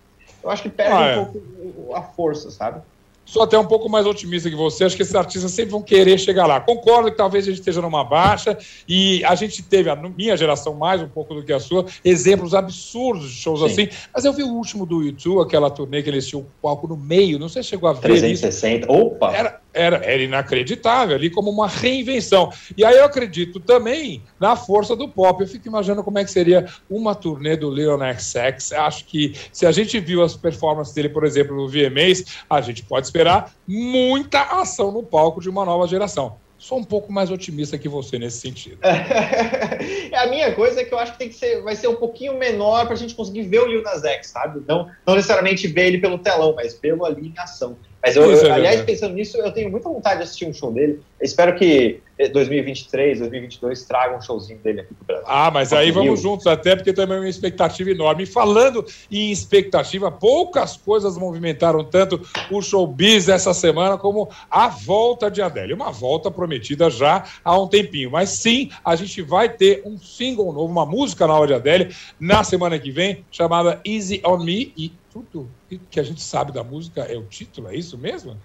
eu 0.43 0.51
acho 0.51 0.63
que 0.63 0.71
perde 0.71 0.93
ah, 0.93 0.99
um 0.99 1.03
é. 1.03 1.15
pouco 1.17 1.95
a 1.95 2.03
força 2.03 2.51
sabe 2.51 2.81
Sou 3.31 3.43
até 3.43 3.57
um 3.57 3.65
pouco 3.65 3.89
mais 3.89 4.07
otimista 4.07 4.51
que 4.51 4.57
você. 4.57 4.83
Acho 4.83 4.97
que 4.97 5.03
esses 5.03 5.15
artistas 5.15 5.53
sempre 5.53 5.71
vão 5.71 5.81
querer 5.81 6.19
chegar 6.19 6.47
lá. 6.47 6.61
Concordo 6.61 7.13
que 7.13 7.17
talvez 7.17 7.45
a 7.45 7.51
gente 7.51 7.61
esteja 7.61 7.81
numa 7.81 8.03
baixa 8.03 8.59
e 8.89 9.25
a 9.25 9.37
gente 9.37 9.63
teve, 9.63 9.89
a 9.89 9.95
minha 9.95 10.37
geração 10.37 10.75
mais 10.75 11.01
um 11.01 11.07
pouco 11.09 11.33
do 11.33 11.45
que 11.45 11.53
a 11.53 11.61
sua, 11.61 11.87
exemplos 12.05 12.55
absurdos 12.55 13.31
de 13.31 13.37
shows 13.37 13.61
Sim. 13.61 13.67
assim. 13.67 13.89
Mas 14.13 14.25
eu 14.25 14.33
vi 14.33 14.43
o 14.43 14.49
último 14.49 14.85
do 14.85 15.01
YouTube, 15.01 15.41
aquela 15.41 15.71
turnê 15.71 16.03
que 16.03 16.11
eles 16.11 16.27
tinham 16.27 16.43
o 16.43 16.47
palco 16.61 16.89
no 16.89 16.97
meio. 16.97 17.39
Não 17.39 17.49
sei 17.49 17.63
se 17.63 17.69
chegou 17.69 17.89
a 17.89 17.93
ver 17.93 18.01
360. 18.01 18.87
Isso. 18.87 18.93
Opa! 18.93 19.33
Era, 19.33 19.61
era, 19.73 19.97
era 19.99 20.23
inacreditável 20.23 21.17
ali, 21.17 21.31
como 21.31 21.51
uma 21.51 21.69
reinvenção. 21.69 22.53
E 22.77 22.85
aí 22.85 22.97
eu 22.97 23.05
acredito 23.05 23.61
também 23.61 24.23
na 24.39 24.57
força 24.57 24.95
do 24.97 25.09
pop. 25.09 25.41
Eu 25.41 25.49
fico 25.49 25.69
imaginando 25.69 26.03
como 26.03 26.19
é 26.19 26.25
que 26.25 26.31
seria 26.31 26.67
uma 26.89 27.15
turnê 27.15 27.57
do 27.57 27.69
Leon 27.69 28.03
X. 28.03 28.73
Acho 28.73 29.05
que 29.07 29.35
se 29.53 29.67
a 29.67 29.73
gente 29.73 29.99
viu 30.01 30.23
as 30.23 30.37
performances 30.37 30.95
dele, 30.95 31.09
por 31.09 31.25
exemplo, 31.25 31.57
no 31.57 31.69
VMAs, 31.69 32.25
a 32.49 32.61
gente 32.61 32.85
pode 32.85 33.07
esperar 33.07 33.53
muita 33.67 34.43
ação 34.43 34.91
no 34.91 35.03
palco 35.03 35.41
de 35.41 35.49
uma 35.49 35.65
nova 35.65 35.87
geração. 35.87 36.37
Sou 36.61 36.77
um 36.77 36.85
pouco 36.85 37.11
mais 37.11 37.31
otimista 37.31 37.79
que 37.79 37.89
você 37.89 38.19
nesse 38.19 38.39
sentido. 38.39 38.79
a 38.85 40.27
minha 40.27 40.55
coisa 40.55 40.83
é 40.83 40.85
que 40.85 40.93
eu 40.93 40.99
acho 40.99 41.13
que 41.13 41.19
tem 41.19 41.29
que 41.31 41.35
ser, 41.35 41.63
vai 41.63 41.75
ser 41.75 41.89
um 41.89 41.97
pouquinho 41.97 42.37
menor 42.37 42.85
para 42.85 42.93
a 42.93 42.99
gente 42.99 43.15
conseguir 43.15 43.45
ver 43.45 43.61
o 43.61 43.67
Lil 43.67 43.83
Nas 43.83 44.05
X, 44.05 44.27
sabe? 44.27 44.63
Não, 44.69 44.91
não 45.07 45.15
necessariamente 45.15 45.67
ver 45.67 45.87
ele 45.87 45.99
pelo 45.99 46.19
telão, 46.19 46.55
mas 46.55 46.75
pelo 46.75 47.07
ali 47.07 47.29
em 47.29 47.39
ação. 47.39 47.79
Mas 48.03 48.17
eu, 48.17 48.31
eu 48.31 48.47
é 48.47 48.51
aliás, 48.51 48.81
pensando 48.83 49.15
nisso, 49.15 49.37
eu 49.37 49.53
tenho 49.53 49.71
muita 49.71 49.89
vontade 49.89 50.19
de 50.19 50.23
assistir 50.25 50.47
um 50.47 50.55
show 50.55 50.73
dele. 50.73 51.01
Eu 51.21 51.25
espero 51.25 51.55
que 51.55 52.01
2023, 52.29 53.19
2022 53.19 53.85
traga 53.85 54.17
um 54.17 54.21
showzinho 54.21 54.59
dele 54.59 54.81
aqui 54.81 54.95
pro 54.95 55.07
Brasil. 55.07 55.25
Ah, 55.27 55.51
mas 55.51 55.73
aí 55.73 55.91
vamos 55.91 56.21
juntos, 56.21 56.47
até 56.47 56.77
porque 56.77 56.93
também 56.93 57.17
é 57.17 57.21
uma 57.21 57.29
expectativa 57.29 57.91
enorme. 57.91 58.25
E 58.25 58.27
falando 58.27 58.85
em 59.11 59.31
expectativa, 59.31 60.11
poucas 60.11 60.77
coisas 60.77 61.17
movimentaram 61.17 61.85
tanto 61.85 62.21
o 62.51 62.61
showbiz 62.61 63.29
essa 63.29 63.55
semana 63.55 63.97
como 63.97 64.29
a 64.51 64.69
volta 64.69 65.31
de 65.31 65.41
Adele. 65.41 65.73
Uma 65.73 65.91
volta 65.91 66.31
prometida 66.31 66.91
já 66.91 67.25
há 67.45 67.59
um 67.59 67.69
tempinho. 67.69 68.11
Mas 68.11 68.31
sim, 68.31 68.71
a 68.85 68.97
gente 68.97 69.23
vai 69.23 69.49
ter 69.49 69.83
um 69.85 69.99
single 69.99 70.53
novo, 70.53 70.73
uma 70.73 70.87
música 70.87 71.27
nova 71.27 71.47
de 71.47 71.55
Adele 71.55 71.95
na 72.19 72.45
semana 72.45 72.79
que 72.79 72.91
vem, 72.91 73.25
chamada 73.31 73.81
Easy 73.85 74.21
on 74.25 74.39
Me. 74.39 74.73
E 74.77 74.93
tudo 75.13 75.51
que 75.91 75.99
a 75.99 76.03
gente 76.03 76.23
sabe 76.23 76.53
da 76.53 76.63
música 76.63 77.03
é 77.03 77.17
o 77.17 77.25
título, 77.25 77.69
é 77.69 77.75
isso 77.75 77.99
mesmo? 77.99 78.37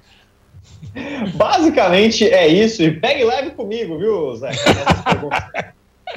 Basicamente 1.35 2.27
é 2.27 2.47
isso. 2.47 2.81
E 2.81 2.99
pegue 2.99 3.23
leve 3.23 3.51
comigo, 3.51 3.97
viu, 3.97 4.35
Zé? 4.35 4.51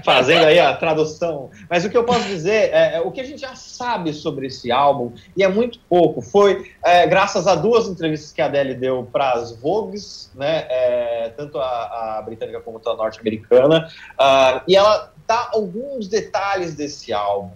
Fazendo 0.04 0.44
aí 0.44 0.58
a 0.60 0.76
tradução. 0.76 1.50
Mas 1.68 1.84
o 1.84 1.90
que 1.90 1.96
eu 1.96 2.04
posso 2.04 2.24
dizer 2.28 2.70
é, 2.72 2.96
é, 2.96 3.00
o 3.00 3.10
que 3.10 3.20
a 3.20 3.24
gente 3.24 3.40
já 3.40 3.54
sabe 3.56 4.12
sobre 4.12 4.46
esse 4.46 4.70
álbum, 4.70 5.12
e 5.36 5.42
é 5.42 5.48
muito 5.48 5.80
pouco, 5.88 6.22
foi 6.22 6.70
é, 6.84 7.06
graças 7.06 7.46
a 7.46 7.56
duas 7.56 7.88
entrevistas 7.88 8.30
que 8.30 8.40
a 8.40 8.46
Adele 8.46 8.74
deu 8.74 9.08
para 9.10 9.32
as 9.32 9.56
Vogues, 9.60 10.30
né, 10.36 10.66
é, 10.68 11.32
tanto 11.36 11.58
a, 11.58 12.18
a, 12.18 12.22
britânica 12.22 12.60
como 12.60 12.80
a 12.84 12.94
norte-americana, 12.94 13.88
uh, 14.12 14.60
e 14.68 14.76
ela 14.76 15.12
dá 15.26 15.50
alguns 15.52 16.06
detalhes 16.06 16.74
desse 16.74 17.12
álbum. 17.12 17.50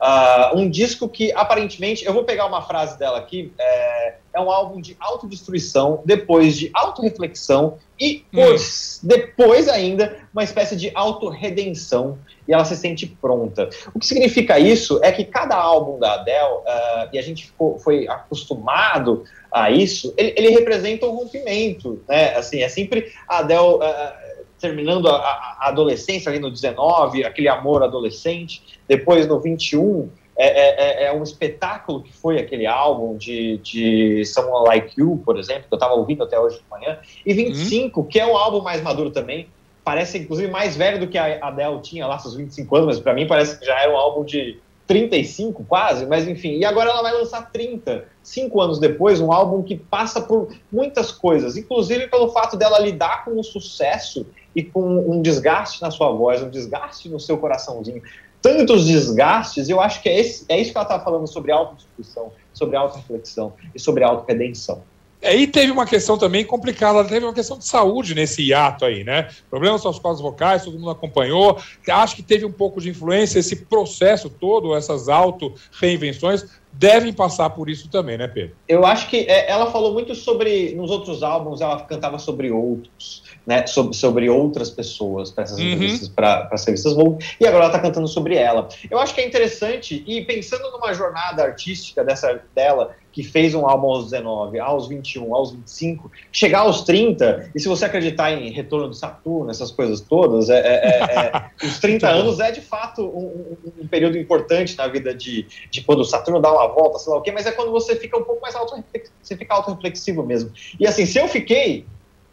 Uh, 0.00 0.58
um 0.58 0.68
disco 0.68 1.08
que 1.08 1.32
aparentemente, 1.32 2.04
eu 2.04 2.12
vou 2.12 2.24
pegar 2.24 2.46
uma 2.46 2.60
frase 2.60 2.98
dela 2.98 3.18
aqui, 3.18 3.52
é, 3.58 4.14
é 4.34 4.40
um 4.40 4.50
álbum 4.50 4.80
de 4.80 4.94
autodestruição, 5.00 6.02
depois 6.04 6.56
de 6.56 6.70
autorreflexão 6.74 7.78
e 7.98 8.22
hum. 8.32 8.54
depois 9.02 9.68
ainda 9.68 10.18
uma 10.32 10.44
espécie 10.44 10.76
de 10.76 10.90
autorredenção 10.94 12.18
e 12.46 12.52
ela 12.52 12.64
se 12.64 12.76
sente 12.76 13.06
pronta. 13.06 13.70
O 13.94 13.98
que 13.98 14.06
significa 14.06 14.58
isso 14.58 15.00
é 15.02 15.10
que 15.10 15.24
cada 15.24 15.56
álbum 15.56 15.98
da 15.98 16.14
Adele, 16.14 16.38
uh, 16.38 17.08
e 17.12 17.18
a 17.18 17.22
gente 17.22 17.46
ficou, 17.46 17.78
foi 17.78 18.06
acostumado 18.06 19.24
a 19.50 19.70
isso, 19.70 20.12
ele, 20.16 20.34
ele, 20.36 20.50
representa 20.50 21.06
um 21.06 21.16
rompimento, 21.16 22.02
né? 22.06 22.34
Assim, 22.36 22.60
é 22.60 22.68
sempre 22.68 23.10
a 23.26 23.38
Adele 23.38 23.76
uh, 23.76 24.25
terminando 24.60 25.08
a, 25.08 25.16
a, 25.16 25.68
adolescência 25.68 26.30
ali 26.30 26.38
no 26.38 26.50
19, 26.50 27.24
aquele 27.24 27.48
amor 27.48 27.82
adolescente, 27.82 28.62
depois 28.88 29.26
no 29.26 29.40
21, 29.40 30.08
é, 30.36 30.46
é, 30.46 31.04
é, 31.04 31.06
é, 31.06 31.12
um 31.12 31.22
espetáculo 31.22 32.02
que 32.02 32.12
foi 32.12 32.38
aquele 32.38 32.66
álbum 32.66 33.16
de, 33.16 33.58
de 33.58 34.24
Someone 34.26 34.66
Like 34.66 35.00
You, 35.00 35.22
por 35.24 35.38
exemplo, 35.38 35.64
que 35.68 35.74
eu 35.74 35.76
estava 35.76 35.94
ouvindo 35.94 36.22
até 36.22 36.38
hoje 36.38 36.58
de 36.58 36.64
manhã, 36.70 36.98
e 37.24 37.32
25, 37.32 38.00
uhum. 38.00 38.06
que 38.06 38.20
é 38.20 38.26
um 38.26 38.36
álbum 38.36 38.60
mais 38.60 38.82
maduro 38.82 39.10
também, 39.10 39.48
parece 39.82 40.18
inclusive 40.18 40.50
mais 40.50 40.76
velho 40.76 41.00
do 41.00 41.06
que 41.06 41.16
a 41.16 41.38
Adele 41.46 41.80
tinha 41.80 42.06
lá 42.06 42.18
seus 42.18 42.34
25 42.34 42.76
anos, 42.76 42.86
mas 42.86 43.00
para 43.00 43.14
mim 43.14 43.26
parece 43.26 43.58
que 43.58 43.64
já 43.64 43.80
é 43.82 43.88
um 43.88 43.96
álbum 43.96 44.24
de 44.24 44.58
35 44.86 45.64
quase, 45.64 46.06
mas 46.06 46.28
enfim. 46.28 46.58
E 46.58 46.64
agora 46.64 46.90
ela 46.90 47.02
vai 47.02 47.12
lançar 47.12 47.50
30, 47.50 48.04
cinco 48.22 48.60
anos 48.60 48.78
depois, 48.78 49.20
um 49.20 49.32
álbum 49.32 49.62
que 49.62 49.76
passa 49.76 50.20
por 50.20 50.54
muitas 50.70 51.10
coisas, 51.10 51.56
inclusive 51.56 52.08
pelo 52.08 52.28
fato 52.30 52.56
dela 52.56 52.78
lidar 52.78 53.24
com 53.24 53.38
o 53.38 53.44
sucesso 53.44 54.26
e 54.56 54.64
com 54.64 55.10
um 55.10 55.20
desgaste 55.20 55.82
na 55.82 55.90
sua 55.90 56.10
voz, 56.10 56.42
um 56.42 56.48
desgaste 56.48 57.10
no 57.10 57.20
seu 57.20 57.36
coraçãozinho. 57.36 58.02
Tantos 58.40 58.86
desgastes, 58.86 59.68
eu 59.68 59.80
acho 59.80 60.02
que 60.02 60.08
é, 60.08 60.18
esse, 60.18 60.46
é 60.48 60.58
isso 60.58 60.72
que 60.72 60.78
ela 60.78 60.86
está 60.86 60.98
falando 60.98 61.26
sobre 61.26 61.52
autodiscussão, 61.52 62.32
sobre 62.54 62.74
auto-reflexão 62.74 63.52
e 63.74 63.78
sobre 63.78 64.02
auto-redenção. 64.02 64.82
Aí 65.22 65.46
teve 65.46 65.72
uma 65.72 65.86
questão 65.86 66.18
também 66.18 66.44
complicada, 66.44 67.04
teve 67.04 67.24
uma 67.24 67.34
questão 67.34 67.58
de 67.58 67.64
saúde 67.64 68.14
nesse 68.14 68.42
hiato 68.42 68.84
aí, 68.84 69.02
né? 69.02 69.28
Problemas 69.50 69.82
com 69.82 69.88
as 69.88 69.98
cordas 69.98 70.20
vocais, 70.20 70.64
todo 70.64 70.78
mundo 70.78 70.90
acompanhou. 70.90 71.58
Acho 71.88 72.16
que 72.16 72.22
teve 72.22 72.44
um 72.44 72.52
pouco 72.52 72.80
de 72.80 72.90
influência 72.90 73.38
esse 73.38 73.56
processo 73.56 74.28
todo, 74.28 74.76
essas 74.76 75.08
auto-reinvenções, 75.08 76.44
devem 76.78 77.12
passar 77.12 77.50
por 77.50 77.70
isso 77.70 77.88
também, 77.88 78.18
né, 78.18 78.28
Pedro? 78.28 78.54
Eu 78.68 78.84
acho 78.84 79.08
que 79.08 79.18
é, 79.28 79.50
ela 79.50 79.70
falou 79.70 79.92
muito 79.92 80.14
sobre, 80.14 80.74
nos 80.74 80.90
outros 80.90 81.22
álbuns, 81.22 81.60
ela 81.60 81.80
cantava 81.82 82.18
sobre 82.18 82.50
outros, 82.50 83.22
né, 83.46 83.66
sobre, 83.66 83.96
sobre 83.96 84.28
outras 84.28 84.70
pessoas 84.70 85.30
para 85.30 85.44
essas 85.44 85.58
uhum. 85.58 85.64
entrevistas, 85.64 86.08
para 86.08 86.48
as 86.52 86.64
revistas 86.64 86.94
Vogue, 86.94 87.24
e 87.40 87.46
agora 87.46 87.64
ela 87.64 87.72
está 87.74 87.80
cantando 87.80 88.06
sobre 88.06 88.36
ela. 88.36 88.68
Eu 88.90 88.98
acho 88.98 89.14
que 89.14 89.20
é 89.20 89.26
interessante, 89.26 90.04
e 90.06 90.22
pensando 90.24 90.70
numa 90.70 90.92
jornada 90.92 91.42
artística 91.42 92.04
dessa 92.04 92.42
dela, 92.54 92.94
que 93.16 93.22
fez 93.22 93.54
um 93.54 93.66
álbum 93.66 93.86
aos 93.86 94.10
19, 94.10 94.58
aos 94.58 94.88
21, 94.88 95.34
aos 95.34 95.50
25, 95.50 96.12
chegar 96.30 96.58
aos 96.60 96.82
30, 96.82 97.50
e 97.54 97.58
se 97.58 97.66
você 97.66 97.86
acreditar 97.86 98.30
em 98.30 98.50
retorno 98.50 98.90
de 98.90 98.98
Saturno, 98.98 99.50
essas 99.50 99.70
coisas 99.70 100.02
todas, 100.02 100.50
é, 100.50 100.58
é, 100.58 100.74
é, 100.84 101.14
é 101.24 101.50
os 101.66 101.78
30 101.78 102.06
anos 102.06 102.40
é 102.40 102.52
de 102.52 102.60
fato 102.60 103.06
um, 103.06 103.56
um, 103.80 103.88
período 103.88 104.18
importante 104.18 104.76
na 104.76 104.86
vida 104.86 105.14
de, 105.14 105.46
de 105.70 105.80
quando 105.80 106.00
o 106.00 106.04
Saturno 106.04 106.42
dá 106.42 106.52
uma 106.52 106.68
volta, 106.68 106.98
sei 106.98 107.10
lá 107.10 107.18
o 107.18 107.22
quê, 107.22 107.32
mas 107.32 107.46
é 107.46 107.52
quando 107.52 107.70
você 107.70 107.96
fica 107.96 108.18
um 108.18 108.22
pouco 108.22 108.42
mais 108.42 108.54
auto 108.54 108.76
você 109.22 109.34
fica 109.34 109.54
auto-reflexivo 109.54 110.22
mesmo. 110.22 110.52
E 110.78 110.86
assim, 110.86 111.06
se 111.06 111.18
eu 111.18 111.26
fiquei 111.26 111.86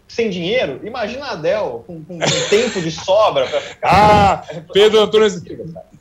sem 0.05 0.29
dinheiro, 0.29 0.81
imagina 0.83 1.27
a 1.27 1.31
Adele 1.31 1.79
com, 1.87 2.03
com, 2.03 2.19
com 2.19 2.49
tempo 2.49 2.81
de 2.81 2.91
sobra 2.91 3.47
para 3.47 3.61
ficar. 3.61 3.89
Ah, 3.89 4.43
Pedro 4.73 4.99
Antônio, 4.99 5.29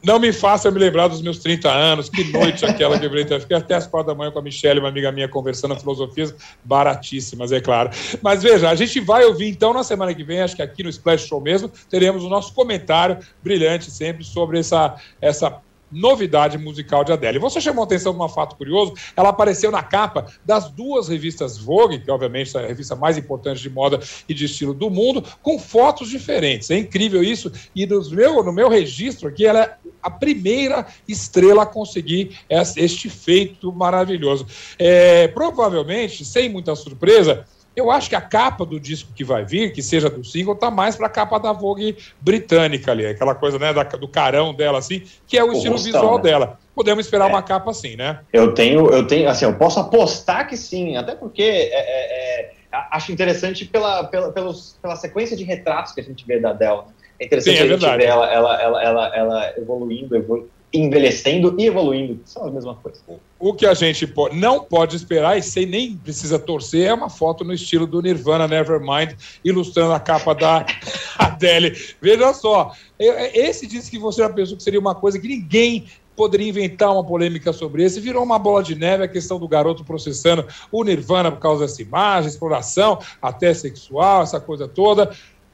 não 0.05 0.19
me 0.19 0.33
faça 0.33 0.71
me 0.71 0.79
lembrar 0.79 1.09
dos 1.09 1.23
meus 1.23 1.39
30 1.39 1.71
anos, 1.71 2.09
que 2.09 2.25
noite 2.33 2.65
aquela 2.65 2.99
que 2.99 3.07
eu 3.07 3.41
fiquei 3.41 3.57
até 3.57 3.75
as 3.75 3.87
quatro 3.87 4.09
da 4.13 4.15
manhã 4.15 4.31
com 4.31 4.39
a 4.39 4.43
Michelle, 4.43 4.81
uma 4.81 4.89
amiga 4.89 5.13
minha, 5.13 5.29
conversando 5.29 5.79
filosofias 5.79 6.35
baratíssimas, 6.65 7.53
é 7.53 7.61
claro. 7.61 7.91
Mas 8.21 8.43
veja, 8.43 8.69
a 8.69 8.75
gente 8.75 9.01
vai 9.01 9.25
ouvir 9.25 9.49
então 9.49 9.73
na 9.73 9.85
semana 9.85 10.15
que 10.15 10.25
vem, 10.25 10.41
acho 10.41 10.57
que 10.57 10.63
aqui 10.63 10.83
no 10.83 10.91
Splash 10.91 11.27
Show 11.27 11.41
mesmo, 11.41 11.71
teremos 11.89 12.25
o 12.25 12.29
nosso 12.29 12.53
comentário 12.53 13.19
brilhante 13.43 13.91
sempre 13.91 14.25
sobre 14.25 14.59
essa, 14.59 14.97
essa 15.21 15.61
novidade 15.93 16.57
musical 16.59 17.05
de 17.05 17.13
Adele. 17.13 17.39
Você 17.39 17.61
chamou 17.61 17.83
a 17.83 17.87
atenção 17.87 18.13
de 18.13 18.21
um 18.21 18.29
fato 18.29 18.57
curioso, 18.57 18.95
ela 19.17 19.29
apareceu 19.29 19.71
na 19.71 19.83
capa 19.83 20.27
das 20.45 20.71
duas 20.71 21.09
revistas 21.09 21.59
Vogue, 21.59 22.01
que 22.01 22.11
obviamente 22.11 22.57
é 22.57 22.61
a 22.61 22.67
revista 22.67 22.97
mais 22.97 23.19
importante 23.19 23.61
de 23.61 23.71
moda 23.71 24.01
e 24.29 24.35
de 24.35 24.47
estilo 24.47 24.75
do 24.75 24.91
mundo, 24.91 25.25
com 25.43 25.59
fotos 25.59 26.09
diferentes. 26.09 26.71
É 26.71 26.79
incrível 26.79 27.23
isso, 27.23 27.53
e 27.75 27.87
no 27.87 28.11
meu, 28.11 28.43
no 28.43 28.53
meu 28.53 28.69
registro 28.69 29.29
aqui, 29.29 29.47
ela 29.47 29.63
é 29.63 29.77
a 30.03 30.11
primeira 30.11 30.87
estrela 31.07 31.63
a 31.63 31.67
conseguir 31.67 32.39
este 32.77 33.09
feito 33.09 33.73
maravilhoso. 33.73 34.47
É, 34.79 35.29
provavelmente, 35.29 36.25
sem 36.25 36.49
muita 36.49 36.75
surpresa, 36.75 37.47
eu 37.75 37.91
acho 37.91 38.09
que 38.09 38.15
a 38.15 38.21
capa 38.21 38.65
do 38.65 38.79
disco 38.79 39.13
que 39.15 39.25
vai 39.25 39.45
vir, 39.45 39.73
que 39.73 39.83
seja 39.83 40.11
do 40.11 40.25
single, 40.25 40.55
tá 40.55 40.71
mais 40.71 40.97
para 40.97 41.07
a 41.07 41.11
capa 41.11 41.39
da 41.39 41.53
Vogue 41.53 41.97
britânica 42.21 42.93
ali, 42.93 43.07
aquela 43.07 43.35
coisa 43.35 43.59
né, 43.59 43.73
da, 43.73 43.83
do 43.83 44.07
carão 44.07 44.55
dela, 44.55 44.79
assim, 44.79 45.03
que 45.27 45.39
é 45.39 45.45
o, 45.45 45.49
o 45.49 45.53
estilo 45.53 45.75
rostão, 45.75 45.93
visual 45.93 46.17
né? 46.17 46.23
dela. 46.23 46.59
Podemos 46.75 47.05
esperar 47.05 47.29
é. 47.29 47.33
uma 47.33 47.43
capa 47.43 47.71
assim, 47.71 47.97
né? 47.97 48.21
Eu 48.33 48.53
tenho, 48.55 48.91
eu 48.91 49.07
tenho, 49.07 49.29
assim, 49.29 49.45
eu 49.45 49.55
posso 49.55 49.81
apostar 49.81 50.49
que 50.49 50.57
sim, 50.57 50.97
até 50.97 51.15
porque 51.15 51.43
é, 51.43 51.73
é, 51.73 52.41
é 52.41 52.53
acho 52.91 53.13
interessante 53.13 53.65
pela, 53.65 54.05
pela, 54.05 54.33
pelos, 54.33 54.79
pela 54.81 54.97
sequência 54.97 55.37
de 55.37 55.45
retratos 55.45 55.93
que 55.93 56.01
a 56.01 56.05
gente 56.05 56.27
vê 56.27 56.41
da 56.41 56.51
Adele. 56.51 56.77
Né? 56.79 56.85
É 57.21 57.25
interessante 57.27 57.57
sim, 57.57 57.63
é 57.63 57.67
a 57.67 57.69
gente 57.69 57.97
ver 57.97 58.05
ela, 58.05 58.33
ela, 58.33 58.63
ela, 58.63 58.85
ela, 58.85 59.17
ela 59.17 59.59
evoluindo, 59.59 60.17
evoluindo 60.17 60.51
envelhecendo 60.73 61.55
e 61.59 61.67
evoluindo, 61.67 62.21
são 62.25 62.47
as 62.47 62.53
mesmas 62.53 62.77
coisas. 62.79 63.03
O 63.39 63.53
que 63.53 63.67
a 63.67 63.75
gente 63.75 64.11
não 64.33 64.65
pode 64.65 64.97
esperar, 64.97 65.37
e 65.37 65.43
sem 65.43 65.67
nem 65.67 65.97
precisa 65.97 66.39
torcer, 66.39 66.87
é 66.87 66.95
uma 66.95 67.11
foto 67.11 67.45
no 67.45 67.53
estilo 67.53 67.87
do 67.87 68.01
Nirvana 68.01 68.49
Nevermind, 68.49 69.15
ilustrando 69.45 69.93
a 69.93 70.01
capa 70.01 70.35
da 70.35 70.65
Adele. 71.19 71.77
Veja 72.01 72.33
só, 72.33 72.73
esse 72.99 73.67
disse 73.67 73.91
que 73.91 73.99
você 73.99 74.23
já 74.23 74.31
pensou 74.31 74.57
que 74.57 74.63
seria 74.63 74.81
uma 74.81 74.95
coisa 74.95 75.19
que 75.19 75.29
ninguém 75.29 75.87
poderia 76.17 76.49
inventar 76.49 76.93
uma 76.93 77.05
polêmica 77.05 77.53
sobre 77.53 77.83
esse, 77.83 78.01
virou 78.01 78.23
uma 78.23 78.39
bola 78.39 78.63
de 78.63 78.75
neve 78.75 79.05
a 79.05 79.09
questão 79.09 79.39
do 79.39 79.49
garoto 79.49 79.85
processando 79.85 80.47
o 80.71 80.85
Nirvana 80.85 81.33
por 81.33 81.41
causa 81.41 81.67
dessa 81.67 81.83
imagem, 81.83 82.31
exploração, 82.31 82.99
até 83.21 83.53
sexual, 83.55 84.23
essa 84.23 84.41
coisa 84.41 84.69
toda. 84.69 85.11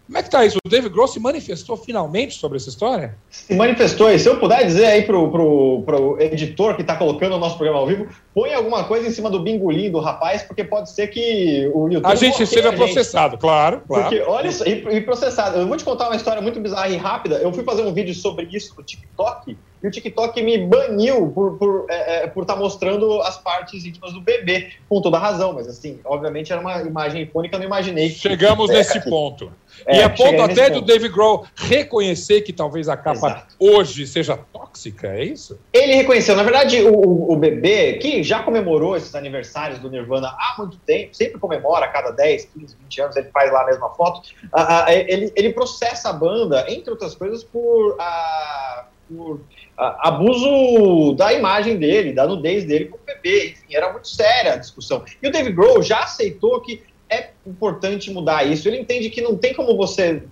Como 0.08 0.16
é 0.16 0.22
que 0.22 0.30
tá 0.30 0.42
isso? 0.42 0.56
O 0.64 0.68
David 0.68 0.90
Gross 0.90 1.12
se 1.12 1.20
manifestou 1.20 1.76
finalmente 1.76 2.34
sobre 2.34 2.56
essa 2.56 2.70
história? 2.70 3.14
Se 3.28 3.54
manifestou, 3.54 4.10
e 4.10 4.18
se 4.18 4.26
eu 4.26 4.40
puder 4.40 4.64
dizer 4.64 4.86
aí 4.86 5.02
pro, 5.02 5.30
pro, 5.30 5.82
pro 5.84 6.16
editor 6.18 6.74
que 6.74 6.80
está 6.80 6.96
colocando 6.96 7.36
o 7.36 7.38
nosso 7.38 7.58
programa 7.58 7.80
ao 7.80 7.86
vivo, 7.86 8.08
põe 8.34 8.54
alguma 8.54 8.84
coisa 8.84 9.06
em 9.06 9.10
cima 9.10 9.28
do 9.28 9.38
bingolim 9.38 9.90
do 9.90 10.00
rapaz, 10.00 10.42
porque 10.42 10.64
pode 10.64 10.90
ser 10.90 11.08
que 11.08 11.70
o 11.74 11.88
YouTube... 11.88 12.10
A 12.10 12.14
gente 12.14 12.46
seja 12.46 12.72
processado, 12.72 13.36
claro, 13.36 13.82
claro. 13.86 14.04
Porque, 14.04 14.22
olha 14.22 14.48
isso, 14.48 14.66
e, 14.66 14.82
e 14.96 15.00
processado. 15.02 15.58
Eu 15.58 15.68
vou 15.68 15.76
te 15.76 15.84
contar 15.84 16.08
uma 16.08 16.16
história 16.16 16.40
muito 16.40 16.58
bizarra 16.58 16.88
e 16.88 16.96
rápida. 16.96 17.36
Eu 17.36 17.52
fui 17.52 17.62
fazer 17.62 17.82
um 17.82 17.92
vídeo 17.92 18.14
sobre 18.14 18.48
isso 18.50 18.74
no 18.78 18.82
TikTok, 18.82 19.58
e 19.82 19.86
o 19.86 19.90
TikTok 19.90 20.42
me 20.42 20.58
baniu 20.58 21.30
por 21.34 21.54
estar 21.54 21.58
por, 21.58 21.86
é, 21.88 22.24
é, 22.24 22.26
por 22.26 22.44
tá 22.44 22.56
mostrando 22.56 23.20
as 23.22 23.38
partes 23.38 23.84
íntimas 23.84 24.12
do 24.12 24.20
bebê, 24.20 24.72
com 24.88 25.00
toda 25.00 25.18
razão, 25.18 25.52
mas 25.52 25.68
assim, 25.68 26.00
obviamente 26.04 26.52
era 26.52 26.60
uma 26.60 26.82
imagem 26.82 27.22
icônica, 27.22 27.54
eu 27.54 27.60
não 27.60 27.66
imaginei. 27.66 28.10
Chegamos 28.10 28.70
nesse 28.70 28.98
aqui. 28.98 29.08
ponto. 29.08 29.52
É, 29.86 29.98
e 29.98 30.00
é 30.00 30.08
ponto 30.08 30.42
até 30.42 30.70
do 30.70 30.80
Dave 30.80 31.08
Grohl 31.08 31.46
reconhecer 31.54 32.40
que 32.40 32.52
talvez 32.52 32.88
a 32.88 32.96
capa 32.96 33.28
Exato. 33.28 33.54
hoje 33.58 34.06
seja 34.06 34.36
tóxica, 34.52 35.08
é 35.08 35.24
isso? 35.24 35.58
Ele 35.72 35.94
reconheceu. 35.94 36.34
Na 36.34 36.42
verdade, 36.42 36.82
o, 36.82 37.32
o 37.32 37.36
bebê, 37.36 37.94
que 37.94 38.22
já 38.22 38.42
comemorou 38.42 38.96
esses 38.96 39.14
aniversários 39.14 39.78
do 39.78 39.90
Nirvana 39.90 40.28
há 40.28 40.54
muito 40.58 40.76
tempo, 40.78 41.14
sempre 41.14 41.38
comemora 41.38 41.86
a 41.86 41.88
cada 41.88 42.10
10, 42.10 42.46
15, 42.46 42.76
20 42.82 43.00
anos, 43.02 43.16
ele 43.16 43.28
faz 43.30 43.52
lá 43.52 43.62
a 43.62 43.66
mesma 43.66 43.90
foto. 43.90 44.30
Uh, 44.46 44.88
ele, 44.88 45.32
ele 45.36 45.52
processa 45.52 46.10
a 46.10 46.12
banda, 46.12 46.64
entre 46.68 46.90
outras 46.90 47.14
coisas, 47.14 47.44
por. 47.44 47.92
Uh, 47.92 48.97
por 49.08 49.40
abuso 49.76 51.14
da 51.14 51.32
imagem 51.32 51.76
dele, 51.76 52.12
da 52.12 52.26
nudez 52.26 52.64
dele 52.64 52.86
como 52.86 53.02
bebê, 53.04 53.50
enfim, 53.50 53.74
era 53.74 53.92
muito 53.92 54.08
séria 54.08 54.54
a 54.54 54.56
discussão. 54.56 55.04
E 55.22 55.28
o 55.28 55.30
Dave 55.30 55.52
Grohl 55.52 55.82
já 55.82 56.00
aceitou 56.00 56.60
que 56.60 56.82
é 57.08 57.30
importante 57.46 58.10
mudar 58.10 58.44
isso. 58.44 58.68
Ele 58.68 58.78
entende 58.78 59.08
que 59.08 59.20
não 59.20 59.36
tem 59.36 59.54
como 59.54 59.76
você 59.76 60.22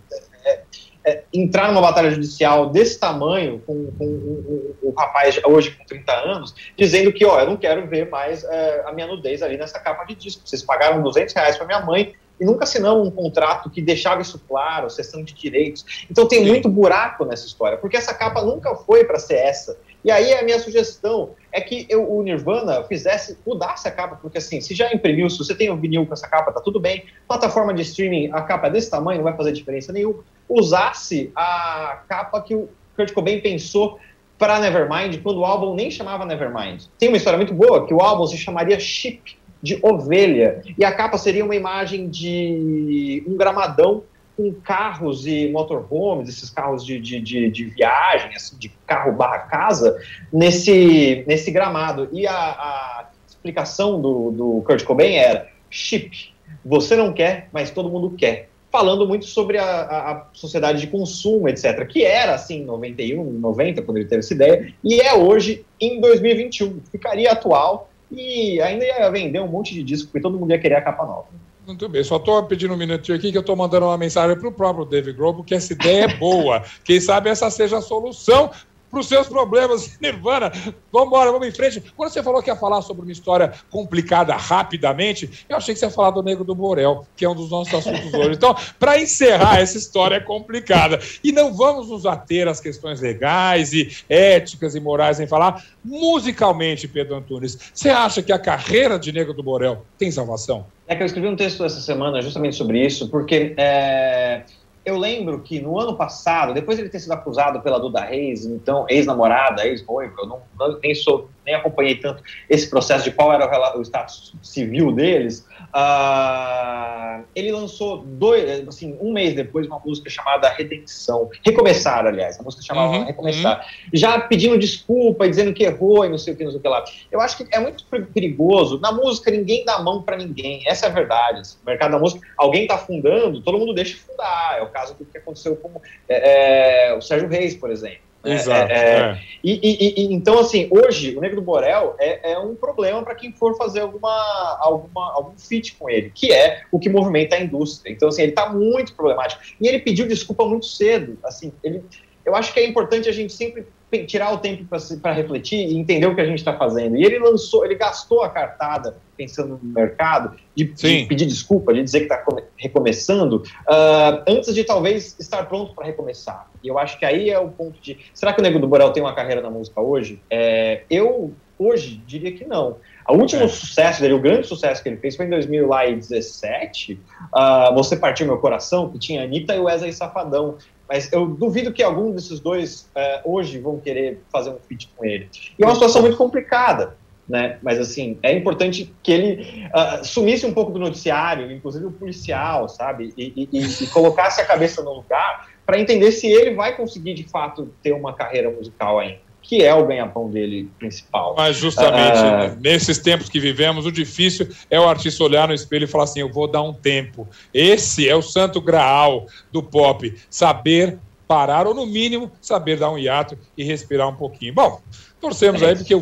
é, 0.44 0.60
é, 1.04 1.22
entrar 1.32 1.68
numa 1.68 1.80
batalha 1.80 2.10
judicial 2.10 2.68
desse 2.68 2.98
tamanho, 2.98 3.62
com, 3.64 3.90
com 3.92 4.04
um, 4.04 4.74
um, 4.82 4.88
um, 4.88 4.92
rapaz 4.92 5.40
hoje 5.44 5.70
com 5.70 5.84
30 5.84 6.12
anos, 6.12 6.54
dizendo 6.76 7.12
que, 7.12 7.24
ó, 7.24 7.40
eu 7.40 7.46
não 7.46 7.56
quero 7.56 7.86
ver 7.86 8.10
mais 8.10 8.44
é, 8.44 8.82
a 8.84 8.92
minha 8.92 9.06
nudez 9.06 9.42
ali 9.42 9.56
nessa 9.56 9.78
capa 9.78 10.04
de 10.04 10.16
disco. 10.16 10.42
Vocês 10.44 10.62
pagaram 10.62 11.02
200 11.02 11.32
reais 11.32 11.56
para 11.56 11.66
minha 11.66 11.80
mãe 11.80 12.14
e 12.40 12.44
nunca 12.44 12.64
assinamos 12.64 13.08
um 13.08 13.10
contrato 13.10 13.70
que 13.70 13.80
deixava 13.80 14.20
isso 14.20 14.40
claro, 14.46 14.90
sessão 14.90 15.22
de 15.22 15.32
direitos. 15.32 16.06
Então 16.10 16.26
tem 16.26 16.40
Sim. 16.40 16.48
muito 16.48 16.68
buraco 16.68 17.24
nessa 17.24 17.46
história, 17.46 17.78
porque 17.78 17.96
essa 17.96 18.14
capa 18.14 18.42
nunca 18.42 18.74
foi 18.74 19.04
para 19.04 19.18
ser 19.18 19.36
essa. 19.36 19.78
E 20.04 20.10
aí 20.10 20.32
a 20.34 20.42
minha 20.44 20.58
sugestão 20.58 21.30
é 21.50 21.60
que 21.60 21.86
eu, 21.88 22.08
o 22.08 22.22
Nirvana 22.22 22.84
fizesse, 22.84 23.36
mudasse 23.44 23.88
a 23.88 23.90
capa, 23.90 24.16
porque 24.16 24.38
assim, 24.38 24.60
se 24.60 24.74
já 24.74 24.92
imprimiu, 24.92 25.28
se 25.28 25.38
você 25.38 25.54
tem 25.54 25.70
um 25.70 25.76
vinil 25.76 26.06
com 26.06 26.12
essa 26.12 26.28
capa, 26.28 26.52
tá 26.52 26.60
tudo 26.60 26.78
bem. 26.78 27.04
Plataforma 27.26 27.74
de 27.74 27.82
streaming, 27.82 28.30
a 28.32 28.42
capa 28.42 28.68
é 28.68 28.70
desse 28.70 28.90
tamanho, 28.90 29.18
não 29.18 29.24
vai 29.24 29.36
fazer 29.36 29.52
diferença 29.52 29.92
nenhuma. 29.92 30.22
Usasse 30.48 31.32
a 31.34 32.02
capa 32.08 32.40
que 32.40 32.54
o 32.54 32.68
Kurt 32.94 33.12
Cobain 33.12 33.40
pensou 33.40 33.98
para 34.38 34.60
Nevermind, 34.60 35.20
quando 35.22 35.38
o 35.38 35.44
álbum 35.44 35.74
nem 35.74 35.90
chamava 35.90 36.24
Nevermind. 36.24 36.84
Tem 36.98 37.08
uma 37.08 37.16
história 37.16 37.38
muito 37.38 37.54
boa, 37.54 37.86
que 37.86 37.94
o 37.94 38.00
álbum 38.00 38.26
se 38.26 38.36
chamaria 38.36 38.78
Chip, 38.78 39.36
de 39.62 39.78
ovelha, 39.82 40.62
e 40.78 40.84
a 40.84 40.92
capa 40.92 41.18
seria 41.18 41.44
uma 41.44 41.56
imagem 41.56 42.08
de 42.08 43.24
um 43.26 43.36
gramadão 43.36 44.04
com 44.36 44.52
carros 44.52 45.26
e 45.26 45.48
motorhomes, 45.48 46.28
esses 46.28 46.50
carros 46.50 46.84
de, 46.84 47.00
de, 47.00 47.20
de, 47.20 47.50
de 47.50 47.64
viagem, 47.64 48.34
assim, 48.36 48.56
de 48.58 48.68
carro 48.86 49.12
barra 49.12 49.38
casa, 49.38 49.98
nesse, 50.30 51.24
nesse 51.26 51.50
gramado. 51.50 52.08
E 52.12 52.26
a, 52.26 52.34
a 52.34 53.10
explicação 53.26 54.00
do, 54.00 54.30
do 54.30 54.62
Kurt 54.66 54.84
Cobain 54.84 55.14
era 55.14 55.48
chip. 55.70 56.34
Você 56.64 56.96
não 56.96 57.12
quer, 57.12 57.48
mas 57.50 57.70
todo 57.70 57.88
mundo 57.88 58.10
quer. 58.10 58.50
Falando 58.70 59.08
muito 59.08 59.24
sobre 59.24 59.56
a, 59.56 59.64
a, 59.64 60.12
a 60.12 60.26
sociedade 60.34 60.80
de 60.80 60.88
consumo, 60.88 61.48
etc., 61.48 61.86
que 61.86 62.04
era 62.04 62.34
assim 62.34 62.58
em 62.58 62.64
91, 62.64 63.24
90, 63.24 63.80
quando 63.82 63.96
ele 63.96 64.06
teve 64.06 64.18
essa 64.18 64.34
ideia, 64.34 64.74
e 64.84 65.00
é 65.00 65.14
hoje 65.14 65.64
em 65.80 65.98
2021. 65.98 66.80
Ficaria 66.92 67.32
atual 67.32 67.88
e 68.10 68.60
ainda 68.60 68.84
ia 68.84 69.10
vender 69.10 69.40
um 69.40 69.48
monte 69.48 69.74
de 69.74 69.82
disco, 69.82 70.08
porque 70.08 70.20
todo 70.20 70.38
mundo 70.38 70.50
ia 70.50 70.58
querer 70.58 70.76
a 70.76 70.82
capa 70.82 71.04
nova. 71.04 71.26
Muito 71.66 71.88
bem, 71.88 72.04
só 72.04 72.16
estou 72.16 72.44
pedindo 72.44 72.74
um 72.74 72.76
minutinho 72.76 73.18
aqui 73.18 73.32
que 73.32 73.36
eu 73.36 73.40
estou 73.40 73.56
mandando 73.56 73.86
uma 73.86 73.98
mensagem 73.98 74.38
para 74.38 74.48
o 74.48 74.52
próprio 74.52 74.84
David 74.84 75.16
Grohl, 75.16 75.34
porque 75.34 75.54
essa 75.54 75.72
ideia 75.72 76.04
é 76.04 76.16
boa. 76.16 76.62
Quem 76.84 77.00
sabe 77.00 77.28
essa 77.28 77.50
seja 77.50 77.78
a 77.78 77.82
solução 77.82 78.50
para 78.96 79.00
os 79.00 79.08
seus 79.08 79.28
problemas, 79.28 79.96
Nirvana. 80.00 80.50
Vamos 80.90 81.08
embora, 81.08 81.30
vamos 81.30 81.46
em 81.46 81.52
frente. 81.52 81.82
Quando 81.94 82.10
você 82.10 82.22
falou 82.22 82.42
que 82.42 82.48
ia 82.48 82.56
falar 82.56 82.80
sobre 82.80 83.02
uma 83.02 83.12
história 83.12 83.52
complicada 83.70 84.34
rapidamente, 84.34 85.44
eu 85.48 85.56
achei 85.58 85.74
que 85.74 85.80
você 85.80 85.86
ia 85.86 85.90
falar 85.90 86.12
do 86.12 86.22
Negro 86.22 86.44
do 86.44 86.54
Borel, 86.54 87.06
que 87.14 87.24
é 87.24 87.28
um 87.28 87.34
dos 87.34 87.50
nossos 87.50 87.74
assuntos 87.74 88.12
hoje. 88.14 88.32
Então, 88.32 88.56
para 88.78 88.98
encerrar 88.98 89.60
essa 89.60 89.76
história 89.76 90.18
complicada, 90.18 90.98
e 91.22 91.30
não 91.30 91.52
vamos 91.52 91.90
nos 91.90 92.06
ater 92.06 92.48
às 92.48 92.58
questões 92.58 93.00
legais 93.00 93.74
e 93.74 93.94
éticas 94.08 94.74
e 94.74 94.80
morais 94.80 95.20
em 95.20 95.26
falar, 95.26 95.62
musicalmente, 95.84 96.88
Pedro 96.88 97.16
Antunes, 97.16 97.58
você 97.74 97.90
acha 97.90 98.22
que 98.22 98.32
a 98.32 98.38
carreira 98.38 98.98
de 98.98 99.12
Negro 99.12 99.34
do 99.34 99.42
Borel 99.42 99.84
tem 99.98 100.10
salvação? 100.10 100.64
É 100.88 100.94
que 100.94 101.02
eu 101.02 101.06
escrevi 101.06 101.28
um 101.28 101.36
texto 101.36 101.64
essa 101.64 101.80
semana 101.80 102.22
justamente 102.22 102.56
sobre 102.56 102.84
isso, 102.84 103.08
porque 103.08 103.52
é, 103.58 104.44
eu 104.86 104.96
lembro 104.96 105.40
que 105.40 105.60
no 105.60 105.80
ano 105.80 105.96
passado, 105.96 106.54
depois 106.54 106.78
de 106.78 106.84
ele 106.84 106.88
ter 106.88 107.00
sido 107.00 107.10
acusado 107.10 107.60
pela 107.60 107.80
Duda 107.80 108.02
Reis, 108.02 108.46
então 108.46 108.86
ex-namorada, 108.88 109.66
ex-noiva, 109.66 110.14
eu 110.16 110.26
não, 110.26 110.40
nem 110.80 110.94
sou 110.94 111.28
nem 111.44 111.56
acompanhei 111.56 111.96
tanto 111.96 112.22
esse 112.48 112.70
processo 112.70 113.04
de 113.04 113.10
qual 113.10 113.32
era 113.32 113.76
o, 113.76 113.80
o 113.80 113.82
status 113.82 114.32
civil 114.42 114.92
deles. 114.92 115.46
Uh, 115.76 117.22
ele 117.34 117.52
lançou 117.52 117.98
dois, 117.98 118.66
assim, 118.66 118.96
um 118.98 119.12
mês 119.12 119.34
depois 119.34 119.66
uma 119.66 119.78
música 119.78 120.08
chamada 120.08 120.48
Redenção, 120.48 121.28
Recomeçar, 121.44 122.06
aliás, 122.06 122.40
a 122.40 122.42
música 122.42 122.62
chamada 122.62 122.96
uhum, 122.96 123.04
Recomeçar, 123.04 123.58
uhum. 123.58 123.90
já 123.92 124.18
pedindo 124.18 124.58
desculpa 124.58 125.26
e 125.26 125.28
dizendo 125.28 125.52
que 125.52 125.64
errou 125.64 126.06
e 126.06 126.08
não 126.08 126.16
sei 126.16 126.32
o 126.32 126.36
que, 126.36 126.44
não 126.44 126.50
sei 126.50 126.60
o 126.60 126.62
que 126.62 126.68
lá. 126.68 126.82
Eu 127.12 127.20
acho 127.20 127.36
que 127.36 127.54
é 127.54 127.60
muito 127.60 127.84
perigoso. 127.84 128.80
Na 128.80 128.90
música 128.90 129.30
ninguém 129.30 129.66
dá 129.66 129.78
mão 129.78 130.00
para 130.00 130.16
ninguém, 130.16 130.62
essa 130.66 130.86
é 130.86 130.88
a 130.88 130.92
verdade. 130.92 131.40
Assim, 131.40 131.58
o 131.62 131.66
mercado 131.66 131.90
da 131.90 131.98
música, 131.98 132.26
alguém 132.38 132.62
está 132.62 132.78
fundando, 132.78 133.42
todo 133.42 133.58
mundo 133.58 133.74
deixa 133.74 133.98
fundar. 133.98 134.56
É 134.58 134.62
o 134.62 134.70
caso 134.70 134.94
do 134.94 135.04
que 135.04 135.18
aconteceu 135.18 135.56
com 135.56 135.78
é, 136.08 136.88
é, 136.88 136.94
o 136.94 137.02
Sérgio 137.02 137.28
Reis, 137.28 137.54
por 137.54 137.70
exemplo. 137.70 138.05
É, 138.26 138.34
Exato. 138.34 138.72
É, 138.72 138.76
é. 138.76 139.20
E, 139.42 139.60
e, 139.62 140.02
e, 140.02 140.14
então, 140.14 140.38
assim, 140.38 140.68
hoje, 140.70 141.16
o 141.16 141.20
Negro 141.20 141.36
do 141.36 141.42
Borel 141.42 141.94
é, 141.98 142.32
é 142.32 142.38
um 142.38 142.54
problema 142.54 143.02
para 143.02 143.14
quem 143.14 143.32
for 143.32 143.56
fazer 143.56 143.80
alguma, 143.80 144.58
alguma, 144.60 145.12
algum 145.14 145.38
fit 145.38 145.74
com 145.76 145.88
ele, 145.88 146.10
que 146.14 146.32
é 146.32 146.62
o 146.72 146.78
que 146.78 146.88
movimenta 146.88 147.36
a 147.36 147.40
indústria. 147.40 147.92
Então, 147.92 148.08
assim, 148.08 148.22
ele 148.22 148.32
está 148.32 148.48
muito 148.48 148.94
problemático. 148.94 149.42
E 149.60 149.68
ele 149.68 149.78
pediu 149.78 150.08
desculpa 150.08 150.44
muito 150.44 150.66
cedo. 150.66 151.18
Assim, 151.22 151.52
ele, 151.62 151.82
eu 152.24 152.34
acho 152.34 152.52
que 152.52 152.60
é 152.60 152.66
importante 152.66 153.08
a 153.08 153.12
gente 153.12 153.32
sempre 153.32 153.64
tirar 154.06 154.32
o 154.32 154.38
tempo 154.38 154.64
para 155.00 155.12
refletir 155.12 155.58
e 155.58 155.76
entender 155.76 156.06
o 156.06 156.14
que 156.14 156.20
a 156.20 156.26
gente 156.26 156.38
está 156.38 156.52
fazendo. 156.52 156.96
E 156.96 157.04
ele 157.04 157.18
lançou, 157.18 157.64
ele 157.64 157.76
gastou 157.76 158.22
a 158.22 158.28
cartada 158.28 158.96
pensando 159.16 159.58
no 159.62 159.72
mercado, 159.72 160.36
de, 160.54 160.64
de 160.64 161.06
pedir 161.06 161.24
desculpa, 161.24 161.72
de 161.72 161.82
dizer 161.82 162.00
que 162.00 162.12
está 162.12 162.22
recomeçando, 162.56 163.36
uh, 163.36 164.22
antes 164.28 164.54
de 164.54 164.62
talvez 164.62 165.16
estar 165.18 165.46
pronto 165.46 165.74
para 165.74 165.86
recomeçar. 165.86 166.50
E 166.62 166.68
eu 166.68 166.78
acho 166.78 166.98
que 166.98 167.04
aí 167.04 167.30
é 167.30 167.38
o 167.38 167.48
ponto 167.48 167.80
de. 167.80 167.98
Será 168.12 168.32
que 168.32 168.40
o 168.40 168.42
Nego 168.42 168.58
do 168.58 168.68
Borel 168.68 168.92
tem 168.92 169.02
uma 169.02 169.14
carreira 169.14 169.40
na 169.40 169.50
música 169.50 169.80
hoje? 169.80 170.20
É, 170.28 170.82
eu, 170.90 171.32
hoje, 171.58 172.02
diria 172.06 172.32
que 172.32 172.44
não. 172.44 172.76
O 173.08 173.14
último 173.14 173.44
é. 173.44 173.48
sucesso 173.48 174.00
dele, 174.00 174.14
o 174.14 174.20
grande 174.20 174.46
sucesso 174.46 174.82
que 174.82 174.88
ele 174.88 174.96
fez 174.96 175.16
foi 175.16 175.26
em 175.26 175.30
2017, 175.30 176.94
uh, 176.94 176.98
ah, 177.32 177.72
Você 177.74 177.96
Partiu 177.96 178.26
Meu 178.26 178.38
Coração, 178.38 178.90
que 178.90 178.98
tinha 178.98 179.22
Anitta 179.22 179.54
e 179.54 179.60
Wesley 179.60 179.92
Safadão. 179.92 180.58
Mas 180.88 181.12
eu 181.12 181.26
duvido 181.26 181.72
que 181.72 181.82
algum 181.82 182.12
desses 182.12 182.40
dois 182.40 182.88
uh, 182.94 183.30
hoje 183.32 183.58
vão 183.58 183.78
querer 183.78 184.20
fazer 184.32 184.50
um 184.50 184.58
feat 184.68 184.88
com 184.96 185.04
ele. 185.04 185.28
E 185.58 185.62
é 185.62 185.66
uma 185.66 185.74
situação 185.74 186.00
muito 186.02 186.16
complicada. 186.16 186.96
Né? 187.28 187.58
Mas 187.60 187.80
assim, 187.80 188.18
é 188.22 188.32
importante 188.32 188.94
que 189.02 189.10
ele 189.10 189.68
uh, 189.74 190.04
sumisse 190.04 190.46
um 190.46 190.52
pouco 190.52 190.70
do 190.70 190.78
noticiário, 190.78 191.50
inclusive 191.50 191.86
o 191.86 191.90
policial, 191.90 192.68
sabe? 192.68 193.12
E, 193.18 193.48
e, 193.52 193.58
e 193.82 193.86
colocasse 193.88 194.40
a 194.40 194.44
cabeça 194.44 194.80
no 194.80 194.92
lugar 194.92 195.48
para 195.66 195.80
entender 195.80 196.12
se 196.12 196.28
ele 196.28 196.54
vai 196.54 196.76
conseguir 196.76 197.14
de 197.14 197.24
fato 197.24 197.74
ter 197.82 197.92
uma 197.92 198.14
carreira 198.14 198.48
musical 198.48 199.00
ainda 199.00 199.25
que 199.46 199.62
é 199.62 199.72
o 199.72 199.86
ganha-pão 199.86 200.28
dele 200.28 200.68
principal. 200.78 201.34
Mas 201.36 201.56
justamente 201.56 202.18
ah, 202.18 202.56
nesses 202.60 202.98
tempos 202.98 203.28
que 203.28 203.38
vivemos, 203.38 203.86
o 203.86 203.92
difícil 203.92 204.48
é 204.68 204.78
o 204.78 204.88
artista 204.88 205.22
olhar 205.22 205.48
no 205.48 205.54
espelho 205.54 205.84
e 205.84 205.88
falar 205.88 206.04
assim: 206.04 206.20
eu 206.20 206.32
vou 206.32 206.48
dar 206.48 206.62
um 206.62 206.72
tempo. 206.72 207.28
Esse 207.54 208.08
é 208.08 208.14
o 208.14 208.22
santo 208.22 208.60
graal 208.60 209.26
do 209.52 209.62
pop, 209.62 210.12
saber 210.28 210.98
parar 211.28 211.66
ou 211.66 211.74
no 211.74 211.86
mínimo 211.86 212.30
saber 212.40 212.78
dar 212.78 212.90
um 212.90 212.98
hiato 212.98 213.36
e 213.56 213.64
respirar 213.64 214.08
um 214.08 214.14
pouquinho. 214.14 214.54
Bom, 214.54 214.80
Torcemos 215.18 215.62
aí, 215.62 215.74
porque 215.74 215.94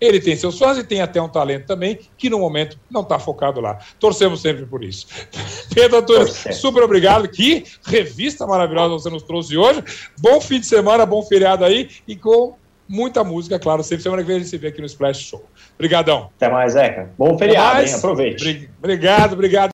ele 0.00 0.18
tem 0.18 0.34
seus 0.34 0.58
fãs 0.58 0.78
e 0.78 0.82
tem 0.82 1.02
até 1.02 1.20
um 1.20 1.28
talento 1.28 1.66
também, 1.66 1.98
que 2.16 2.30
no 2.30 2.38
momento 2.38 2.78
não 2.90 3.02
está 3.02 3.18
focado 3.18 3.60
lá. 3.60 3.78
Torcemos 4.00 4.40
sempre 4.40 4.64
por 4.64 4.82
isso. 4.82 5.06
Pedro 5.74 5.98
Antônio, 5.98 6.26
super 6.52 6.82
obrigado. 6.82 7.28
Que 7.28 7.64
revista 7.84 8.46
maravilhosa 8.46 8.94
você 8.94 9.10
nos 9.10 9.22
trouxe 9.22 9.56
hoje. 9.56 9.84
Bom 10.18 10.40
fim 10.40 10.58
de 10.58 10.66
semana, 10.66 11.04
bom 11.04 11.22
feriado 11.22 11.64
aí 11.64 11.90
e 12.08 12.16
com 12.16 12.56
muita 12.92 13.24
música, 13.24 13.58
claro. 13.58 13.82
Sempre 13.82 14.02
semana 14.02 14.22
que 14.22 14.28
vem 14.28 14.36
a 14.36 14.38
gente 14.40 14.50
se 14.50 14.58
vê 14.58 14.68
aqui 14.68 14.80
no 14.80 14.86
Splash 14.86 15.20
Show. 15.20 15.42
Obrigadão. 15.74 16.30
Até 16.36 16.50
mais, 16.50 16.74
Zeca. 16.74 17.10
Bom 17.16 17.38
feriado, 17.38 17.80
hein? 17.80 17.94
Aproveite. 17.94 18.70
Obrigado, 18.78 19.32
obrigado. 19.32 19.70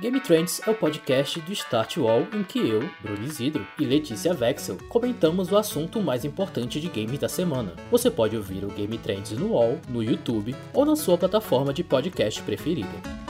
Game 0.00 0.18
Trends 0.18 0.60
é 0.66 0.70
o 0.70 0.74
podcast 0.74 1.38
do 1.38 1.52
Start 1.52 1.96
Wall 1.98 2.26
em 2.34 2.42
que 2.42 2.58
eu, 2.58 2.90
Bruno 3.00 3.24
Isidro 3.24 3.64
e 3.78 3.84
Letícia 3.84 4.34
Vexel 4.34 4.76
comentamos 4.88 5.52
o 5.52 5.56
assunto 5.56 6.02
mais 6.02 6.24
importante 6.24 6.80
de 6.80 6.88
games 6.88 7.20
da 7.20 7.28
semana. 7.28 7.74
Você 7.88 8.10
pode 8.10 8.36
ouvir 8.36 8.64
o 8.64 8.68
Game 8.68 8.98
Trends 8.98 9.30
no 9.30 9.52
Wall, 9.52 9.78
no 9.88 10.02
YouTube 10.02 10.56
ou 10.74 10.84
na 10.84 10.96
sua 10.96 11.16
plataforma 11.16 11.72
de 11.72 11.84
podcast 11.84 12.42
preferida. 12.42 13.21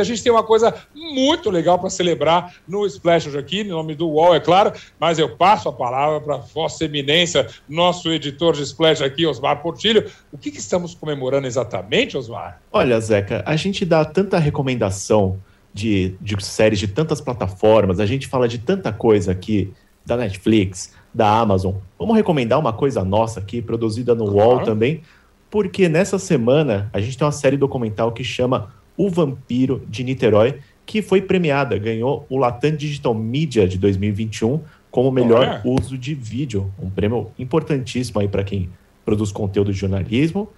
A 0.00 0.04
gente 0.04 0.22
tem 0.22 0.32
uma 0.32 0.42
coisa 0.42 0.74
muito 0.94 1.50
legal 1.50 1.78
para 1.78 1.90
celebrar 1.90 2.54
no 2.66 2.86
Splash 2.86 3.28
hoje 3.28 3.38
aqui, 3.38 3.64
no 3.64 3.76
nome 3.76 3.94
do 3.94 4.08
UOL, 4.08 4.34
é 4.34 4.40
claro, 4.40 4.72
mas 4.98 5.18
eu 5.18 5.36
passo 5.36 5.68
a 5.68 5.72
palavra 5.72 6.20
para 6.20 6.36
Vossa 6.36 6.84
Eminência, 6.84 7.46
nosso 7.68 8.10
editor 8.10 8.54
de 8.54 8.62
Splash 8.62 9.02
aqui, 9.02 9.26
Osmar 9.26 9.62
Portilho. 9.62 10.10
O 10.32 10.38
que, 10.38 10.50
que 10.50 10.58
estamos 10.58 10.94
comemorando 10.94 11.46
exatamente, 11.46 12.16
Osmar? 12.16 12.60
Olha, 12.72 13.00
Zeca, 13.00 13.42
a 13.46 13.56
gente 13.56 13.84
dá 13.84 14.04
tanta 14.04 14.38
recomendação 14.38 15.38
de, 15.72 16.16
de 16.20 16.42
séries 16.44 16.78
de 16.78 16.88
tantas 16.88 17.20
plataformas, 17.20 18.00
a 18.00 18.06
gente 18.06 18.26
fala 18.26 18.48
de 18.48 18.58
tanta 18.58 18.92
coisa 18.92 19.32
aqui, 19.32 19.72
da 20.04 20.16
Netflix, 20.16 20.92
da 21.12 21.28
Amazon. 21.38 21.74
Vamos 21.98 22.16
recomendar 22.16 22.58
uma 22.58 22.72
coisa 22.72 23.04
nossa 23.04 23.40
aqui, 23.40 23.60
produzida 23.62 24.14
no 24.14 24.30
claro. 24.30 24.50
UOL 24.50 24.64
também, 24.64 25.02
porque 25.50 25.88
nessa 25.88 26.18
semana 26.18 26.88
a 26.92 27.00
gente 27.00 27.16
tem 27.16 27.24
uma 27.24 27.32
série 27.32 27.56
documental 27.56 28.12
que 28.12 28.24
chama 28.24 28.72
o 28.96 29.08
Vampiro 29.08 29.82
de 29.88 30.04
Niterói, 30.04 30.58
que 30.84 31.02
foi 31.02 31.22
premiada, 31.22 31.78
ganhou 31.78 32.26
o 32.28 32.36
Latam 32.36 32.74
Digital 32.74 33.14
Media 33.14 33.66
de 33.68 33.78
2021 33.78 34.60
como 34.90 35.10
melhor 35.10 35.62
uso 35.64 35.96
de 35.96 36.14
vídeo, 36.14 36.72
um 36.82 36.90
prêmio 36.90 37.30
importantíssimo 37.38 38.20
aí 38.20 38.28
para 38.28 38.42
quem 38.42 38.68
produz 39.04 39.30
conteúdo 39.30 39.72
de 39.72 39.78
jornalismo. 39.78 40.48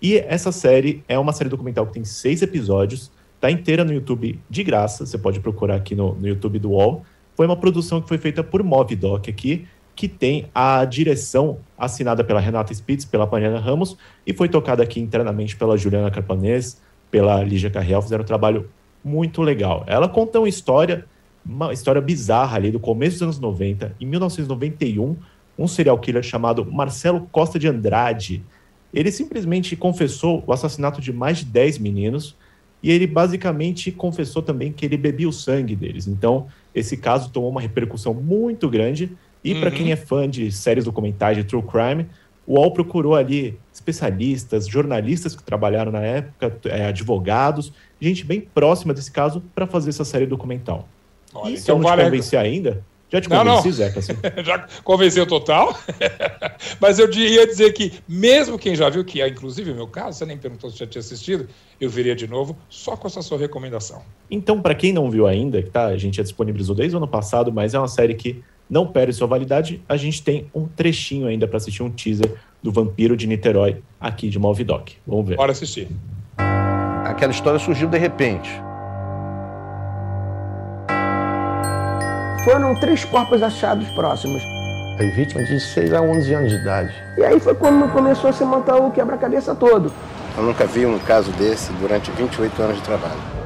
E 0.00 0.16
essa 0.16 0.50
série 0.50 1.04
é 1.06 1.18
uma 1.18 1.32
série 1.32 1.50
documental 1.50 1.86
que 1.86 1.92
tem 1.92 2.04
seis 2.04 2.42
episódios, 2.42 3.10
tá 3.40 3.50
inteira 3.50 3.84
no 3.84 3.92
YouTube 3.92 4.40
de 4.48 4.64
graça, 4.64 5.04
você 5.06 5.18
pode 5.18 5.40
procurar 5.40 5.76
aqui 5.76 5.94
no, 5.94 6.14
no 6.14 6.26
YouTube 6.26 6.58
do 6.58 6.70
UOL. 6.70 7.04
Foi 7.36 7.46
uma 7.46 7.56
produção 7.56 8.00
que 8.00 8.08
foi 8.08 8.18
feita 8.18 8.42
por 8.42 8.62
Movidoc 8.62 9.28
aqui, 9.28 9.66
que 9.94 10.08
tem 10.08 10.46
a 10.54 10.84
direção 10.84 11.58
assinada 11.76 12.24
pela 12.24 12.40
Renata 12.40 12.72
Spitz, 12.72 13.04
pela 13.04 13.26
Mariana 13.26 13.60
Ramos, 13.60 13.96
e 14.26 14.32
foi 14.32 14.48
tocada 14.48 14.82
aqui 14.82 15.00
internamente 15.00 15.54
pela 15.54 15.76
Juliana 15.76 16.10
Carpanês, 16.10 16.80
pela 17.12 17.44
Lígia 17.44 17.70
Carriel, 17.70 18.00
fizeram 18.00 18.24
um 18.24 18.26
trabalho 18.26 18.70
muito 19.04 19.42
legal. 19.42 19.84
Ela 19.86 20.08
conta 20.08 20.38
uma 20.38 20.48
história, 20.48 21.04
uma 21.44 21.72
história 21.72 22.00
bizarra 22.00 22.56
ali 22.56 22.70
do 22.70 22.80
começo 22.80 23.16
dos 23.16 23.22
anos 23.22 23.38
90. 23.38 23.94
Em 24.00 24.06
1991, 24.06 25.14
um 25.58 25.68
serial 25.68 25.98
killer 25.98 26.22
chamado 26.22 26.64
Marcelo 26.64 27.28
Costa 27.30 27.58
de 27.58 27.68
Andrade, 27.68 28.42
ele 28.94 29.12
simplesmente 29.12 29.76
confessou 29.76 30.42
o 30.46 30.52
assassinato 30.52 31.02
de 31.02 31.12
mais 31.12 31.38
de 31.38 31.44
10 31.44 31.78
meninos 31.78 32.34
e 32.82 32.90
ele 32.90 33.06
basicamente 33.06 33.92
confessou 33.92 34.42
também 34.42 34.72
que 34.72 34.84
ele 34.86 34.96
bebia 34.96 35.28
o 35.28 35.32
sangue 35.32 35.76
deles. 35.76 36.08
Então, 36.08 36.46
esse 36.74 36.96
caso 36.96 37.30
tomou 37.30 37.50
uma 37.50 37.60
repercussão 37.60 38.14
muito 38.14 38.68
grande. 38.70 39.12
E 39.44 39.52
uhum. 39.52 39.60
para 39.60 39.70
quem 39.70 39.92
é 39.92 39.96
fã 39.96 40.28
de 40.28 40.50
séries 40.50 40.84
documentais 40.84 41.36
de 41.36 41.44
true 41.44 41.62
crime, 41.62 42.06
o 42.46 42.54
UOL 42.54 42.72
procurou 42.72 43.14
ali 43.14 43.58
especialistas, 43.82 44.66
jornalistas 44.66 45.34
que 45.34 45.42
trabalharam 45.42 45.90
na 45.90 46.00
época, 46.00 46.56
é, 46.64 46.86
advogados, 46.86 47.72
gente 48.00 48.24
bem 48.24 48.40
próxima 48.40 48.94
desse 48.94 49.10
caso 49.10 49.42
para 49.54 49.66
fazer 49.66 49.90
essa 49.90 50.04
série 50.04 50.26
documental. 50.26 50.88
Olha, 51.34 51.52
e 51.52 51.56
se 51.56 51.64
então 51.64 51.76
eu 51.76 51.82
não 51.82 51.88
vale... 51.88 52.02
te 52.02 52.04
convencer 52.06 52.38
ainda, 52.38 52.82
já 53.12 53.20
te 53.20 53.28
convenci, 53.28 53.46
não, 53.46 53.62
não. 53.62 53.72
Zeca? 53.72 53.98
Assim. 53.98 54.12
já 54.42 54.66
convenceu 54.82 55.26
total. 55.26 55.78
Mas 56.80 56.98
eu 56.98 57.10
ia 57.12 57.46
dizer 57.46 57.72
que, 57.72 57.92
mesmo 58.08 58.58
quem 58.58 58.74
já 58.74 58.88
viu, 58.88 59.04
que 59.04 59.20
é 59.20 59.28
inclusive 59.28 59.70
o 59.70 59.74
meu 59.74 59.86
caso, 59.86 60.18
você 60.18 60.24
nem 60.24 60.38
perguntou 60.38 60.70
se 60.70 60.78
já 60.78 60.86
tinha 60.86 61.00
assistido, 61.00 61.46
eu 61.78 61.90
veria 61.90 62.16
de 62.16 62.26
novo 62.26 62.56
só 62.70 62.96
com 62.96 63.06
essa 63.06 63.20
sua 63.20 63.36
recomendação. 63.36 64.02
Então, 64.30 64.62
para 64.62 64.74
quem 64.74 64.94
não 64.94 65.10
viu 65.10 65.26
ainda, 65.26 65.62
tá, 65.62 65.86
a 65.86 65.98
gente 65.98 66.16
já 66.16 66.22
disponibilizou 66.22 66.74
desde 66.74 66.96
o 66.96 66.98
ano 66.98 67.08
passado, 67.08 67.52
mas 67.52 67.74
é 67.74 67.78
uma 67.78 67.88
série 67.88 68.14
que 68.14 68.42
não 68.68 68.86
perde 68.86 69.12
sua 69.12 69.26
validade, 69.26 69.82
a 69.88 69.96
gente 69.96 70.22
tem 70.22 70.46
um 70.54 70.66
trechinho 70.66 71.26
ainda 71.26 71.46
para 71.46 71.56
assistir 71.56 71.82
um 71.82 71.90
teaser 71.90 72.34
do 72.62 72.70
Vampiro 72.72 73.16
de 73.16 73.26
Niterói 73.26 73.82
aqui 74.00 74.28
de 74.28 74.38
Malvidoc. 74.38 74.92
Vamos 75.06 75.28
ver. 75.28 75.36
Bora 75.36 75.52
assistir. 75.52 75.88
Aquela 77.04 77.32
história 77.32 77.58
surgiu 77.58 77.88
de 77.88 77.98
repente. 77.98 78.50
Foram 82.44 82.74
três 82.80 83.04
corpos 83.04 83.42
achados 83.42 83.88
próximos. 83.90 84.42
As 84.98 85.14
vítimas 85.14 85.48
de 85.48 85.60
6 85.60 85.92
a 85.92 86.02
11 86.02 86.34
anos 86.34 86.50
de 86.50 86.58
idade. 86.58 86.94
E 87.16 87.24
aí 87.24 87.40
foi 87.40 87.54
quando 87.54 87.90
começou 87.92 88.30
a 88.30 88.32
se 88.32 88.44
montar 88.44 88.76
o 88.76 88.90
quebra-cabeça 88.90 89.54
todo. 89.54 89.92
Eu 90.36 90.42
nunca 90.44 90.66
vi 90.66 90.86
um 90.86 90.98
caso 90.98 91.30
desse 91.32 91.72
durante 91.74 92.10
28 92.10 92.62
anos 92.62 92.76
de 92.76 92.82
trabalho. 92.82 93.41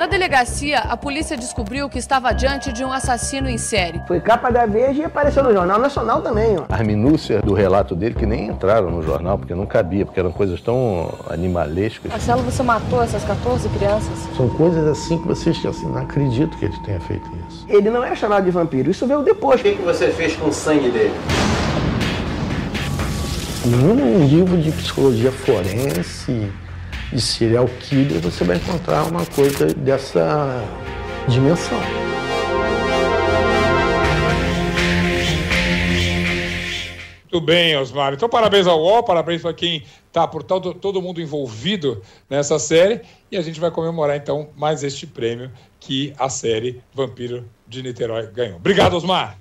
Na 0.00 0.06
delegacia, 0.06 0.78
a 0.78 0.96
polícia 0.96 1.36
descobriu 1.36 1.86
que 1.86 1.98
estava 1.98 2.32
diante 2.32 2.72
de 2.72 2.82
um 2.82 2.90
assassino 2.90 3.50
em 3.50 3.58
série. 3.58 4.00
Foi 4.08 4.18
capa 4.18 4.50
da 4.50 4.64
Veja 4.64 5.02
e 5.02 5.04
apareceu 5.04 5.44
no 5.44 5.52
Jornal 5.52 5.78
Nacional 5.78 6.22
também, 6.22 6.56
ó. 6.56 6.64
As 6.70 6.80
minúcias 6.80 7.42
do 7.42 7.52
relato 7.52 7.94
dele 7.94 8.14
que 8.14 8.24
nem 8.24 8.46
entraram 8.46 8.90
no 8.90 9.02
jornal, 9.02 9.36
porque 9.36 9.54
não 9.54 9.66
cabia, 9.66 10.06
porque 10.06 10.18
eram 10.18 10.32
coisas 10.32 10.58
tão 10.62 11.12
animalescas. 11.28 12.10
Marcelo, 12.10 12.42
você 12.42 12.62
matou 12.62 13.02
essas 13.02 13.22
14 13.24 13.68
crianças? 13.68 14.18
São 14.34 14.48
coisas 14.48 14.86
assim 14.86 15.18
que 15.20 15.28
você 15.28 15.50
esquece. 15.50 15.68
Assim, 15.68 15.92
não 15.92 16.00
acredito 16.00 16.56
que 16.56 16.64
ele 16.64 16.78
tenha 16.78 17.00
feito 17.00 17.30
isso. 17.46 17.66
Ele 17.68 17.90
não 17.90 18.02
era 18.02 18.16
chamado 18.16 18.46
de 18.46 18.50
vampiro, 18.50 18.90
isso 18.90 19.06
veio 19.06 19.22
depois. 19.22 19.60
O 19.60 19.62
que, 19.62 19.74
que 19.74 19.82
você 19.82 20.08
fez 20.08 20.34
com 20.34 20.48
o 20.48 20.52
sangue 20.54 20.90
dele? 20.90 21.12
Num 23.66 24.26
livro 24.26 24.56
de 24.56 24.72
psicologia 24.72 25.30
forense, 25.30 26.50
de 27.12 27.20
serial 27.20 27.66
killer, 27.80 28.20
você 28.20 28.44
vai 28.44 28.56
encontrar 28.56 29.04
uma 29.04 29.26
coisa 29.26 29.66
dessa 29.74 30.62
dimensão. 31.28 31.78
Muito 37.32 37.46
bem, 37.46 37.76
Osmar. 37.76 38.12
Então, 38.12 38.28
parabéns 38.28 38.66
ao 38.66 38.80
UOL, 38.80 39.04
parabéns 39.04 39.40
para 39.40 39.54
quem 39.54 39.84
está 40.08 40.26
por 40.26 40.42
todo, 40.42 40.74
todo 40.74 41.00
mundo 41.00 41.20
envolvido 41.20 42.02
nessa 42.28 42.58
série. 42.58 43.02
E 43.30 43.36
a 43.36 43.40
gente 43.40 43.60
vai 43.60 43.70
comemorar, 43.70 44.16
então, 44.16 44.50
mais 44.56 44.82
este 44.82 45.06
prêmio 45.06 45.48
que 45.78 46.12
a 46.18 46.28
série 46.28 46.82
Vampiro 46.92 47.48
de 47.68 47.84
Niterói 47.84 48.26
ganhou. 48.32 48.56
Obrigado, 48.56 48.94
Osmar. 48.94 49.38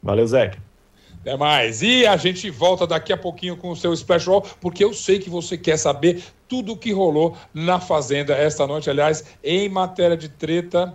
Valeu, 0.00 0.26
Zé. 0.28 0.52
Até 1.24 1.38
mais. 1.38 1.80
E 1.80 2.06
a 2.06 2.18
gente 2.18 2.50
volta 2.50 2.86
daqui 2.86 3.10
a 3.10 3.16
pouquinho 3.16 3.56
com 3.56 3.70
o 3.70 3.76
seu 3.76 3.94
Splash 3.94 4.26
Roll, 4.26 4.42
porque 4.60 4.84
eu 4.84 4.92
sei 4.92 5.18
que 5.18 5.30
você 5.30 5.56
quer 5.56 5.78
saber 5.78 6.22
tudo 6.46 6.72
o 6.72 6.76
que 6.76 6.92
rolou 6.92 7.34
na 7.54 7.80
Fazenda 7.80 8.34
esta 8.34 8.66
noite. 8.66 8.90
Aliás, 8.90 9.24
em 9.42 9.66
matéria 9.66 10.18
de 10.18 10.28
treta, 10.28 10.94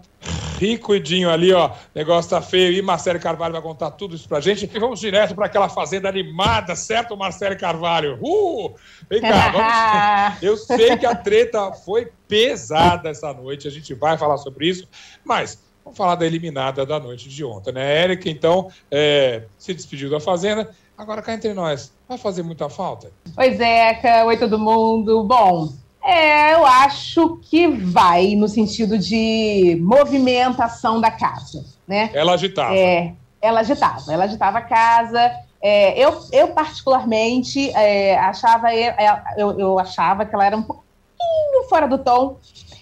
ricoidinho 0.59 1.31
ali, 1.31 1.51
ó. 1.51 1.71
Negócio 1.95 2.29
tá 2.29 2.43
feio. 2.43 2.73
E 2.73 2.79
Marcelo 2.79 3.19
Carvalho 3.19 3.53
vai 3.53 3.61
contar 3.63 3.89
tudo 3.89 4.15
isso 4.15 4.29
pra 4.29 4.39
gente. 4.39 4.69
E 4.71 4.79
vamos 4.79 4.99
direto 4.99 5.33
para 5.33 5.47
aquela 5.47 5.67
Fazenda 5.67 6.07
animada, 6.07 6.75
certo, 6.75 7.17
Marcelo 7.17 7.57
Carvalho? 7.57 8.19
Uh! 8.21 8.75
Vem 9.09 9.21
cá, 9.21 9.49
vamos. 10.29 10.43
Eu 10.43 10.57
sei 10.57 10.95
que 10.95 11.07
a 11.07 11.15
treta 11.15 11.71
foi 11.73 12.11
pesada 12.27 13.09
essa 13.09 13.33
noite, 13.33 13.67
a 13.67 13.71
gente 13.71 13.95
vai 13.95 14.15
falar 14.15 14.37
sobre 14.37 14.67
isso, 14.67 14.87
mas 15.25 15.57
Vamos 15.89 15.97
falar 15.97 16.13
da 16.13 16.25
eliminada 16.27 16.85
da 16.85 16.99
noite 16.99 17.27
de 17.27 17.43
ontem, 17.43 17.73
né? 17.73 18.03
Érica, 18.03 18.29
então, 18.29 18.69
é, 18.91 19.45
se 19.57 19.73
despediu 19.73 20.07
da 20.07 20.19
Fazenda. 20.19 20.69
Agora 20.95 21.19
cá 21.19 21.33
entre 21.33 21.51
nós, 21.51 21.91
vai 22.07 22.15
fazer 22.15 22.43
muita 22.43 22.69
falta? 22.69 23.11
Oi, 23.35 23.55
Zeca. 23.55 24.23
Oi, 24.25 24.37
todo 24.37 24.59
mundo. 24.59 25.23
Bom, 25.23 25.73
é, 26.03 26.53
eu 26.53 26.63
acho 26.63 27.39
que 27.41 27.67
vai 27.67 28.35
no 28.35 28.47
sentido 28.47 28.99
de 28.99 29.79
movimentação 29.81 31.01
da 31.01 31.09
casa, 31.09 31.65
né? 31.87 32.11
Ela 32.13 32.33
agitava. 32.33 32.75
É, 32.75 33.15
ela 33.41 33.61
agitava. 33.61 34.13
Ela 34.13 34.25
agitava 34.25 34.59
a 34.59 34.61
casa. 34.61 35.31
É, 35.59 35.99
eu, 35.99 36.21
eu, 36.31 36.49
particularmente, 36.49 37.71
é, 37.71 38.15
achava, 38.19 38.75
eu, 38.75 38.93
eu, 39.37 39.59
eu 39.59 39.79
achava 39.79 40.23
que 40.23 40.35
ela 40.35 40.45
era 40.45 40.55
um 40.55 40.61
pouquinho 40.61 41.67
fora 41.67 41.87
do 41.87 41.97
tom 41.97 42.37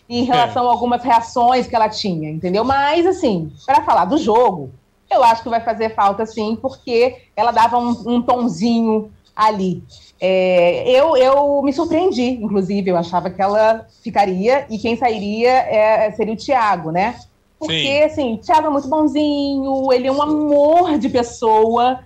em 0.09 0.23
relação 0.23 0.67
a 0.67 0.71
algumas 0.71 1.03
reações 1.03 1.67
que 1.67 1.75
ela 1.75 1.89
tinha, 1.89 2.29
entendeu? 2.29 2.63
Mas, 2.63 3.05
assim, 3.05 3.51
para 3.65 3.83
falar 3.83 4.05
do 4.05 4.17
jogo, 4.17 4.71
eu 5.09 5.23
acho 5.23 5.43
que 5.43 5.49
vai 5.49 5.61
fazer 5.61 5.93
falta 5.95 6.25
sim, 6.25 6.57
porque 6.61 7.17
ela 7.35 7.51
dava 7.51 7.77
um, 7.77 7.95
um 8.05 8.21
tonzinho 8.21 9.11
ali. 9.35 9.83
É, 10.19 10.89
eu, 10.89 11.15
eu 11.15 11.61
me 11.61 11.71
surpreendi, 11.71 12.29
inclusive, 12.41 12.89
eu 12.89 12.97
achava 12.97 13.29
que 13.29 13.41
ela 13.41 13.85
ficaria 14.03 14.65
e 14.69 14.79
quem 14.79 14.95
sairia 14.95 15.51
é, 15.51 16.11
seria 16.11 16.33
o 16.33 16.37
Thiago, 16.37 16.91
né? 16.91 17.19
Porque, 17.59 17.83
Sim. 17.83 18.03
assim, 18.03 18.33
o 18.35 18.37
Thiago 18.37 18.67
é 18.67 18.69
muito 18.69 18.87
bonzinho, 18.87 19.91
ele 19.91 20.07
é 20.07 20.11
um 20.11 20.21
amor 20.21 20.97
de 20.97 21.09
pessoa, 21.09 21.99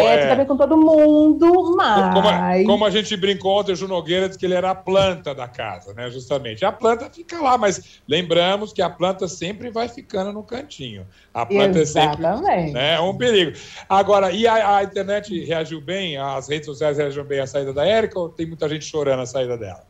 é, 0.00 0.30
é. 0.30 0.36
bem 0.36 0.46
com 0.46 0.56
todo 0.56 0.76
mundo, 0.76 1.74
mas. 1.76 2.14
Como 2.14 2.28
a, 2.28 2.64
como 2.64 2.84
a, 2.84 2.90
gente 2.90 3.16
brincou 3.16 3.60
ontem, 3.60 3.72
o 3.72 3.76
Ju 3.76 3.86
Nogueira 3.86 4.28
disse 4.28 4.38
que 4.38 4.46
ele 4.46 4.54
era 4.54 4.70
a 4.70 4.74
planta 4.74 5.34
da 5.34 5.46
casa, 5.46 5.92
né? 5.94 6.10
Justamente. 6.10 6.64
A 6.64 6.72
planta 6.72 7.10
fica 7.10 7.40
lá, 7.40 7.56
mas 7.56 8.00
lembramos 8.08 8.72
que 8.72 8.82
a 8.82 8.90
planta 8.90 9.28
sempre 9.28 9.70
vai 9.70 9.88
ficando 9.88 10.32
no 10.32 10.42
cantinho. 10.42 11.06
A 11.32 11.46
planta 11.46 11.78
Exatamente. 11.78 12.46
é 12.46 12.56
sempre 12.56 12.72
né, 12.72 13.00
um 13.00 13.16
perigo. 13.16 13.52
Agora, 13.88 14.30
e 14.30 14.46
a, 14.46 14.78
a 14.78 14.84
internet 14.84 15.44
reagiu 15.44 15.80
bem? 15.80 16.16
As 16.16 16.48
redes 16.48 16.66
sociais 16.66 16.98
reagiram 16.98 17.24
bem 17.24 17.40
à 17.40 17.46
saída 17.46 17.72
da 17.72 17.86
Érica 17.86 18.18
ou 18.18 18.28
tem 18.28 18.46
muita 18.46 18.68
gente 18.68 18.84
chorando 18.84 19.20
a 19.20 19.26
saída 19.26 19.56
dela? 19.56 19.84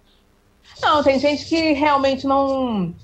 Não, 0.83 1.03
tem 1.03 1.19
gente 1.19 1.47
que 1.47 1.73
realmente 1.73 2.27
não 2.27 2.95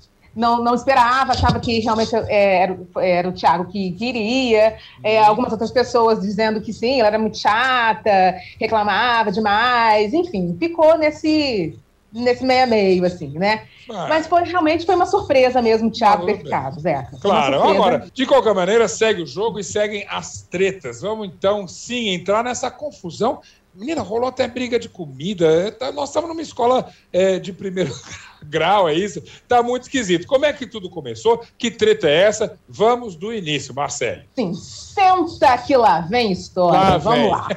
não, 0.41 0.65
não 0.65 0.75
esperava, 0.75 1.33
achava 1.33 1.61
que 1.61 1.81
realmente 1.81 2.17
é, 2.17 2.63
era, 2.63 2.79
era 2.97 3.29
o 3.29 3.33
Thiago 3.33 3.71
que 3.71 3.93
queria. 3.93 4.79
É, 5.05 5.21
uhum. 5.21 5.27
algumas 5.27 5.53
outras 5.53 5.71
pessoas 5.71 6.21
dizendo 6.21 6.63
que 6.63 6.73
sim, 6.73 6.99
ela 6.99 7.09
era 7.09 7.19
muito 7.19 7.37
chata, 7.39 8.37
reclamava 8.59 9.31
demais, 9.31 10.15
enfim, 10.15 10.57
ficou 10.59 10.97
nesse 10.97 11.79
nesse 12.13 12.45
meio 12.45 12.65
a 12.65 12.67
meio, 12.67 13.05
assim, 13.05 13.39
né? 13.39 13.67
Ah. 13.89 14.07
Mas 14.09 14.27
foi 14.27 14.43
realmente 14.43 14.85
foi 14.85 14.97
uma 14.97 15.07
surpresa 15.07 15.63
mesmo 15.63 15.89
o 15.89 15.93
Thiago 15.93 16.27
ter 16.27 16.39
ficado, 16.39 16.81
Zeca. 16.81 17.17
Claro, 17.21 17.63
agora, 17.63 18.07
de 18.13 18.27
qualquer 18.27 18.53
maneira, 18.53 18.89
segue 18.89 19.23
o 19.23 19.27
jogo 19.27 19.61
e 19.61 19.65
seguem 19.65 20.05
as 20.09 20.43
tretas. 20.43 21.03
Vamos 21.03 21.29
então, 21.29 21.69
sim, 21.69 22.09
entrar 22.09 22.43
nessa 22.43 22.69
confusão 22.69 23.41
Menina, 23.75 24.03
rolou 24.03 24.29
até 24.29 24.49
briga 24.49 24.79
de 24.79 24.89
comida. 24.89 25.47
É, 25.47 25.71
tá, 25.71 25.93
nós 25.93 26.09
estamos 26.09 26.29
numa 26.29 26.43
escola 26.43 26.91
é, 27.13 27.39
de 27.39 27.53
primeiro 27.53 27.95
grau, 28.43 28.89
é 28.89 28.95
isso? 28.95 29.23
Tá 29.47 29.63
muito 29.63 29.85
esquisito. 29.85 30.27
Como 30.27 30.45
é 30.45 30.53
que 30.53 30.67
tudo 30.67 30.91
começou? 30.91 31.43
Que 31.57 31.71
treta 31.71 32.09
é 32.09 32.23
essa? 32.23 32.59
Vamos 32.69 33.15
do 33.15 33.33
início, 33.33 33.75
Marcelo. 33.75 34.23
Sim, 34.35 34.55
senta 34.55 35.57
que 35.59 35.77
lá 35.77 36.01
vem 36.01 36.33
história. 36.33 36.79
Lá 36.79 36.99
Vamos 36.99 37.21
vem. 37.21 37.31
lá. 37.31 37.49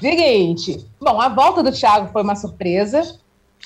Seguinte, 0.00 0.84
bom, 1.00 1.20
a 1.20 1.28
volta 1.28 1.62
do 1.62 1.72
Thiago 1.72 2.12
foi 2.12 2.22
uma 2.22 2.34
surpresa 2.34 3.18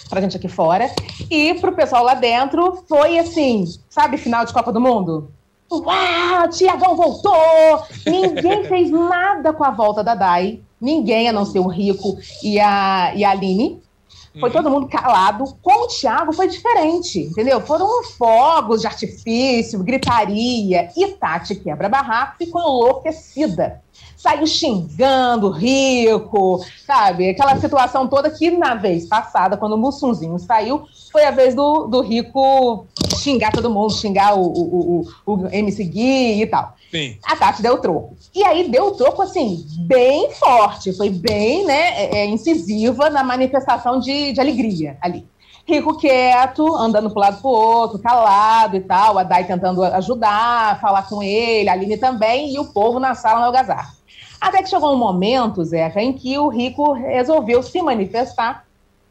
pra 0.09 0.21
gente 0.21 0.37
aqui 0.37 0.49
fora. 0.49 0.91
E 1.31 1.55
pro 1.55 1.73
pessoal 1.73 2.05
lá 2.05 2.15
dentro 2.15 2.85
foi 2.89 3.19
assim, 3.19 3.65
sabe, 3.89 4.17
final 4.19 4.45
de 4.45 4.53
Copa 4.53 4.73
do 4.73 4.81
Mundo? 4.81 5.31
Uau, 5.71 6.49
Tiagão 6.51 6.95
voltou! 6.95 7.85
Ninguém 8.07 8.65
fez 8.69 8.91
nada 8.91 9.53
com 9.53 9.65
a 9.65 9.71
volta 9.71 10.05
da 10.05 10.15
Dai. 10.15 10.61
Ninguém, 10.85 11.29
a 11.29 11.33
não 11.33 11.47
ser 11.47 11.61
o 11.61 11.67
Rico 11.67 12.19
e 12.43 12.61
a, 12.61 13.15
e 13.17 13.25
a 13.25 13.31
Aline. 13.31 13.83
Foi 14.39 14.51
uhum. 14.51 14.55
todo 14.55 14.71
mundo 14.71 14.89
calado. 14.89 15.45
Com 15.63 15.85
o 15.85 15.89
Thiago 15.89 16.33
foi 16.33 16.49
diferente, 16.49 17.21
entendeu? 17.21 17.61
Foram 17.61 18.03
fogos 18.05 18.81
de 18.81 18.87
artifício, 18.87 19.83
gritaria. 19.83 20.91
E 20.97 21.07
Tati 21.13 21.55
quebra 21.55 21.89
barraco 21.89 22.37
ficou 22.39 22.61
enlouquecida. 22.61 23.81
Saiu 24.25 24.47
xingando, 24.47 25.51
rico, 25.51 26.65
sabe? 26.87 27.29
Aquela 27.29 27.61
situação 27.61 28.09
toda 28.09 28.31
que 28.31 28.51
na 28.51 28.75
vez 28.75 29.07
passada, 29.07 29.55
quando 29.55 29.75
o 29.75 29.77
Mussunzinho 29.77 30.39
saiu, 30.39 30.87
foi 31.13 31.27
a 31.27 31.31
vez 31.31 31.55
do, 31.55 31.87
do 31.89 32.01
Rico 32.01 32.87
xingar 33.19 33.53
todo 33.53 33.69
mundo, 33.69 33.93
xingar 33.93 34.35
o, 34.35 34.41
o, 34.41 35.07
o, 35.27 35.35
o 35.35 35.49
MC 35.49 35.85
Gui 35.85 36.41
e 36.41 36.47
tal. 36.47 36.75
Sim. 36.91 37.19
A 37.23 37.37
Tati 37.37 37.61
deu 37.61 37.77
troco. 37.77 38.17
E 38.35 38.43
aí 38.43 38.67
deu 38.71 38.93
troco, 38.93 39.21
assim, 39.21 39.63
bem 39.81 40.31
forte, 40.31 40.97
foi 40.97 41.11
bem, 41.11 41.67
né, 41.67 42.05
é, 42.05 42.21
é, 42.21 42.25
incisiva 42.25 43.11
na 43.11 43.23
manifestação 43.23 44.01
de, 44.01 44.33
de 44.33 44.41
alegria 44.41 44.97
ali. 45.03 45.29
Rico 45.69 45.99
quieto, 45.99 46.75
andando 46.77 47.11
para 47.11 47.29
lado 47.29 47.43
pro 47.43 47.51
outro, 47.51 47.99
calado 47.99 48.75
e 48.75 48.81
tal, 48.81 49.19
a 49.19 49.23
Dai 49.23 49.45
tentando 49.45 49.83
ajudar, 49.83 50.81
falar 50.81 51.03
com 51.11 51.23
ele, 51.23 51.69
a 51.69 51.73
Aline 51.75 51.99
também, 51.99 52.55
e 52.55 52.59
o 52.59 52.73
povo 52.73 52.99
na 52.99 53.15
sala 53.15 53.41
no 53.41 53.47
algazarra. 53.47 53.93
Até 54.41 54.63
que 54.63 54.69
chegou 54.69 54.93
um 54.93 54.99
momento, 54.99 55.65
Zeca, 55.65 56.03
em 56.03 56.13
que 56.13 56.39
o 56.39 56.49
Rico 56.49 56.93
resolveu 56.93 57.63
se 57.63 57.81
manifestar 57.81 58.65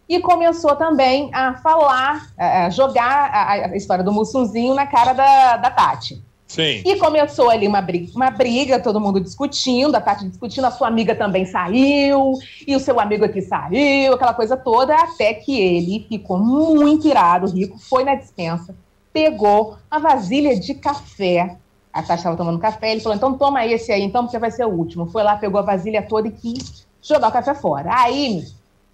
e 0.08 0.20
começou 0.20 0.76
também 0.76 1.30
a 1.34 1.56
falar, 1.56 2.28
a 2.38 2.70
jogar 2.70 3.32
a, 3.34 3.76
história 3.76 4.04
do 4.04 4.12
Mussunzinho 4.12 4.74
na 4.74 4.86
cara 4.86 5.14
da, 5.14 5.58
da 5.58 5.72
Tati. 5.72 6.22
Sim. 6.46 6.84
E 6.86 6.96
começou 6.98 7.50
ali 7.50 7.68
uma 7.68 7.82
briga, 7.82 8.12
uma 8.16 8.30
briga, 8.30 8.80
todo 8.80 9.00
mundo 9.00 9.20
discutindo, 9.20 9.96
a 9.96 10.02
Tati 10.02 10.28
discutindo, 10.28 10.66
a 10.66 10.72
sua 10.72 10.88
amiga 10.88 11.16
também 11.16 11.46
saiu, 11.46 12.34
e 12.68 12.76
o 12.76 12.80
seu 12.80 13.00
amigo 13.00 13.26
aqui 13.26 13.42
saiu, 13.42 14.14
aquela 14.14 14.36
coisa 14.36 14.56
toda, 14.56 14.94
até 14.96 15.34
que 15.34 15.60
ele 15.60 16.06
ficou 16.08 16.38
muito 16.38 17.08
irado, 17.08 17.50
rico, 17.50 17.80
foi 17.80 18.04
na 18.04 18.14
dispensa, 18.14 18.76
pegou 19.12 19.78
a 19.90 19.98
vasilha 19.98 20.60
de 20.60 20.76
café. 20.76 21.58
A 21.94 22.02
Tati 22.02 22.20
estava 22.20 22.36
tomando 22.36 22.58
café, 22.58 22.92
ele 22.92 23.02
falou: 23.02 23.16
então 23.16 23.38
toma 23.38 23.66
esse 23.68 23.92
aí, 23.92 24.02
então, 24.02 24.24
porque 24.24 24.40
vai 24.40 24.50
ser 24.50 24.66
o 24.66 24.70
último. 24.70 25.06
Foi 25.06 25.22
lá, 25.22 25.36
pegou 25.36 25.60
a 25.60 25.64
vasilha 25.64 26.02
toda 26.02 26.28
e 26.28 26.32
quis 26.32 26.88
jogar 27.02 27.28
o 27.28 27.32
café 27.32 27.54
fora. 27.54 27.92
Aí 27.94 28.44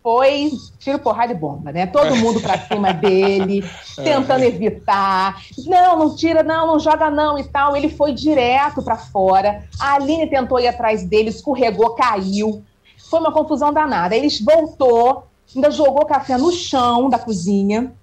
foi 0.04 0.52
tiro, 0.80 1.00
porrada 1.00 1.32
e 1.32 1.36
bomba, 1.36 1.72
né? 1.72 1.86
Todo 1.86 2.16
mundo 2.16 2.42
pra 2.42 2.58
cima 2.58 2.94
dele, 2.94 3.64
tentando 3.96 4.44
evitar. 4.44 5.42
Não, 5.66 6.00
não 6.00 6.16
tira, 6.16 6.44
não, 6.44 6.68
não 6.68 6.80
joga 6.80 7.10
não 7.10 7.38
e 7.38 7.44
tal. 7.44 7.76
Ele 7.76 7.90
foi 7.90 8.14
direto 8.14 8.82
para 8.82 8.98
fora. 8.98 9.64
A 9.80 9.94
Aline 9.94 10.28
tentou 10.28 10.60
ir 10.60 10.68
atrás 10.68 11.04
dele, 11.04 11.30
escorregou, 11.30 11.96
caiu. 11.96 12.64
Foi 13.10 13.20
uma 13.20 13.32
confusão 13.32 13.72
danada. 13.72 14.16
Ele 14.16 14.28
voltou, 14.44 15.24
ainda 15.56 15.72
jogou 15.72 16.06
café 16.06 16.38
no 16.38 16.52
chão 16.52 17.10
da 17.10 17.20
cozinha. 17.20 17.94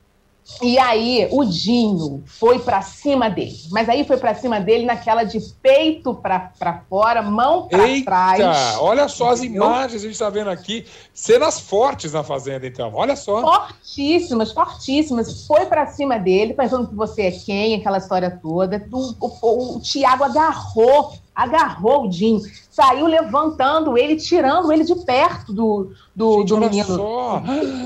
E 0.63 0.79
aí 0.79 1.29
o 1.33 1.45
Dinho 1.45 2.23
foi 2.25 2.59
para 2.59 2.81
cima 2.81 3.29
dele. 3.29 3.57
Mas 3.71 3.89
aí 3.89 4.05
foi 4.05 4.17
para 4.17 4.35
cima 4.35 4.61
dele 4.61 4.87
naquela 4.87 5.25
de 5.25 5.41
peito 5.61 6.15
para 6.15 6.83
fora, 6.89 7.21
mão 7.21 7.69
para 7.69 8.03
trás. 8.05 8.77
Olha 8.79 9.09
só 9.09 9.31
as 9.31 9.43
imagens 9.43 9.93
que 9.93 9.97
a 9.99 10.01
gente 10.01 10.13
está 10.13 10.31
vendo 10.31 10.51
aqui. 10.51 10.87
Cenas 11.13 11.61
fortes 11.61 12.13
na 12.13 12.23
fazenda, 12.23 12.67
então. 12.67 12.93
Olha 12.95 13.17
só. 13.17 13.41
Fortíssimas, 13.41 14.53
fortíssimas. 14.53 15.47
Foi 15.47 15.67
para 15.67 15.87
cima 15.87 16.19
dele, 16.19 16.55
pensando 16.55 16.89
que 16.89 16.95
você 16.95 17.23
é 17.23 17.31
quem, 17.33 17.75
aquela 17.75 17.99
história 17.99 18.31
toda. 18.31 18.87
O, 18.93 19.15
o, 19.21 19.77
o 19.77 19.81
Tiago 19.81 20.25
agarrou, 20.25 21.13
agarrou 21.37 22.05
o 22.05 22.09
Dinho. 22.09 22.41
Saiu 22.71 23.07
levantando 23.07 23.99
ele, 23.99 24.17
tirando 24.17 24.73
ele 24.73 24.85
de 24.85 24.95
perto 25.05 25.53
do, 25.53 25.93
do, 26.15 26.39
gente, 26.39 26.49
do 26.49 26.57
olha 26.57 26.69
menino. 26.69 26.97
Só. 26.97 27.43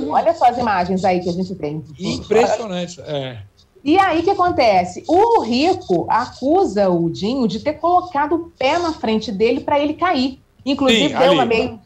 Olha 0.08 0.34
só 0.34 0.46
as 0.46 0.58
imagens 0.58 1.04
aí 1.04 1.20
que 1.20 1.28
a 1.28 1.32
gente 1.32 1.54
tem. 1.56 1.84
Impressionante. 1.98 3.00
É. 3.00 3.42
E 3.82 3.98
aí 3.98 4.20
o 4.20 4.22
que 4.22 4.30
acontece? 4.30 5.02
O 5.08 5.40
Rico 5.40 6.06
acusa 6.08 6.88
o 6.88 7.10
Dinho 7.10 7.48
de 7.48 7.60
ter 7.60 7.74
colocado 7.74 8.34
o 8.34 8.52
pé 8.56 8.78
na 8.78 8.92
frente 8.92 9.32
dele 9.32 9.60
para 9.60 9.80
ele 9.80 9.94
cair. 9.94 10.38
Inclusive, 10.64 11.08
Sim, 11.08 11.18
deu 11.18 11.22
ali. 11.22 11.34
uma 11.34 11.44
meio. 11.44 11.80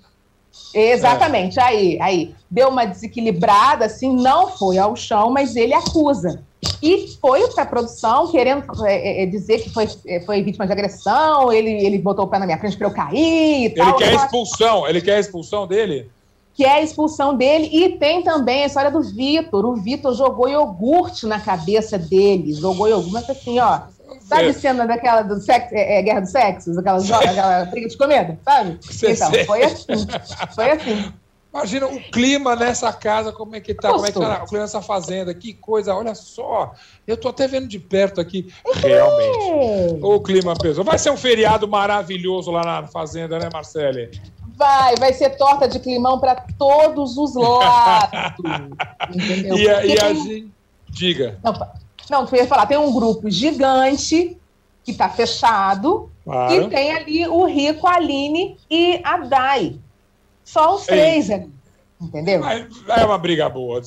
Exatamente, 0.72 1.58
é. 1.58 1.62
aí, 1.62 1.98
aí. 2.00 2.34
Deu 2.50 2.68
uma 2.68 2.84
desequilibrada, 2.84 3.86
assim, 3.86 4.14
não 4.14 4.48
foi 4.48 4.78
ao 4.78 4.94
chão, 4.94 5.30
mas 5.30 5.56
ele 5.56 5.72
acusa. 5.72 6.42
E 6.82 7.16
foi 7.20 7.48
para 7.48 7.62
a 7.62 7.66
produção 7.66 8.30
querendo 8.30 8.64
é, 8.84 8.94
é, 8.94 9.22
é, 9.22 9.26
dizer 9.26 9.60
que 9.60 9.70
foi, 9.70 9.88
é, 10.06 10.20
foi 10.20 10.42
vítima 10.42 10.66
de 10.66 10.72
agressão, 10.72 11.52
ele, 11.52 11.70
ele 11.70 11.98
botou 11.98 12.24
o 12.24 12.28
pé 12.28 12.38
na 12.38 12.46
minha 12.46 12.58
frente 12.58 12.76
para 12.76 12.86
eu 12.86 12.92
cair 12.92 13.66
e 13.66 13.70
tal. 13.70 13.88
Ele 13.88 13.98
quer 13.98 14.10
a 14.10 14.24
expulsão, 14.24 14.88
ele 14.88 15.00
quer 15.00 15.16
a 15.16 15.20
expulsão 15.20 15.66
dele? 15.66 16.10
que 16.54 16.64
é 16.64 16.74
a 16.74 16.80
expulsão 16.80 17.36
dele. 17.36 17.68
E 17.72 17.98
tem 17.98 18.22
também 18.22 18.62
a 18.62 18.66
história 18.66 18.90
do 18.90 19.02
Vitor. 19.02 19.64
O 19.66 19.74
Vitor 19.74 20.14
jogou 20.14 20.48
iogurte 20.48 21.26
na 21.26 21.40
cabeça 21.40 21.98
dele. 21.98 22.52
Jogou 22.52 22.88
iogurte, 22.88 23.12
mas 23.12 23.28
assim, 23.28 23.58
ó. 23.58 23.80
Sabe 24.20 24.48
a 24.48 24.54
cena 24.54 24.86
daquela 24.86 25.22
do 25.22 25.40
sexo, 25.40 25.74
é, 25.74 25.98
é, 25.98 26.02
Guerra 26.02 26.20
dos 26.20 26.30
Sexos? 26.30 26.78
Aquela, 26.78 26.98
aquela 26.98 27.64
briga 27.66 27.88
de 27.88 27.96
comida, 27.96 28.38
sabe? 28.44 28.78
então, 29.02 29.44
foi 29.44 29.62
assim. 29.64 30.06
Foi 30.54 30.70
assim. 30.70 31.12
Imagina 31.54 31.86
o 31.86 32.00
clima 32.10 32.56
nessa 32.56 32.92
casa, 32.92 33.30
como 33.30 33.54
é 33.54 33.60
que 33.60 33.72
tá, 33.72 33.92
como 33.92 34.04
é 34.04 34.10
que 34.10 34.18
tá 34.18 34.42
o 34.42 34.46
clima 34.48 34.64
nessa 34.64 34.82
fazenda, 34.82 35.32
que 35.32 35.54
coisa, 35.54 35.94
olha 35.94 36.12
só. 36.12 36.72
Eu 37.06 37.16
tô 37.16 37.28
até 37.28 37.46
vendo 37.46 37.68
de 37.68 37.78
perto 37.78 38.20
aqui, 38.20 38.52
realmente. 38.74 40.02
O 40.02 40.20
clima 40.20 40.54
pesou. 40.56 40.82
Vai 40.82 40.98
ser 40.98 41.10
um 41.10 41.16
feriado 41.16 41.68
maravilhoso 41.68 42.50
lá 42.50 42.64
na 42.64 42.88
fazenda, 42.88 43.38
né, 43.38 43.48
Marcele? 43.52 44.10
Vai, 44.56 44.96
vai 44.96 45.12
ser 45.12 45.36
torta 45.36 45.68
de 45.68 45.78
climão 45.78 46.18
para 46.18 46.44
todos 46.58 47.16
os 47.16 47.36
lados. 47.38 48.44
entendeu? 49.14 49.56
E, 49.56 49.68
a, 49.68 49.86
e 49.86 49.98
a 50.00 50.12
gente. 50.12 50.50
Diga. 50.88 51.38
Não, 51.40 51.52
não, 52.10 52.26
tu 52.26 52.34
ia 52.34 52.48
falar, 52.48 52.66
tem 52.66 52.78
um 52.78 52.92
grupo 52.92 53.30
gigante 53.30 54.36
que 54.82 54.90
está 54.90 55.08
fechado 55.08 56.10
claro. 56.24 56.52
e 56.52 56.68
tem 56.68 56.92
ali 56.92 57.28
o 57.28 57.44
Rico, 57.44 57.86
a 57.86 57.94
Aline 57.94 58.56
e 58.68 59.00
a 59.04 59.18
Dai. 59.18 59.78
Só 60.44 60.76
os 60.76 60.86
três 60.86 61.30
ali. 61.30 61.50
Entendeu? 62.00 62.42
É 62.44 63.04
uma 63.04 63.16
briga 63.16 63.48
boa. 63.48 63.80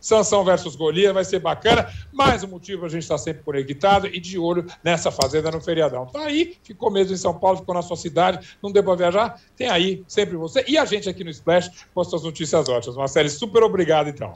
Sansão 0.00 0.44
versus 0.44 0.76
Golias 0.76 1.14
vai 1.14 1.24
ser 1.24 1.38
bacana. 1.38 1.88
Mais 2.12 2.42
um 2.42 2.48
motivo 2.48 2.84
a 2.84 2.88
gente 2.88 3.02
estar 3.02 3.14
tá 3.14 3.18
sempre 3.18 3.42
conectado 3.42 4.06
e 4.06 4.20
de 4.20 4.38
olho 4.38 4.66
nessa 4.84 5.10
fazenda 5.10 5.50
no 5.50 5.60
feriadão. 5.60 6.06
Tá 6.06 6.24
aí, 6.24 6.56
ficou 6.62 6.90
mesmo 6.90 7.14
em 7.14 7.16
São 7.16 7.38
Paulo, 7.38 7.58
ficou 7.58 7.74
na 7.74 7.82
sua 7.82 7.96
cidade, 7.96 8.56
não 8.62 8.70
deu 8.70 8.82
para 8.82 8.94
viajar? 8.96 9.40
Tem 9.56 9.68
aí 9.68 10.04
sempre 10.06 10.36
você. 10.36 10.64
E 10.68 10.76
a 10.76 10.84
gente 10.84 11.08
aqui 11.08 11.24
no 11.24 11.30
Splash 11.30 11.86
com 11.94 12.00
as 12.00 12.08
suas 12.08 12.22
notícias 12.22 12.68
ótimas. 12.68 12.96
Marcelo, 12.96 13.30
super 13.30 13.62
obrigado 13.62 14.08
então. 14.08 14.34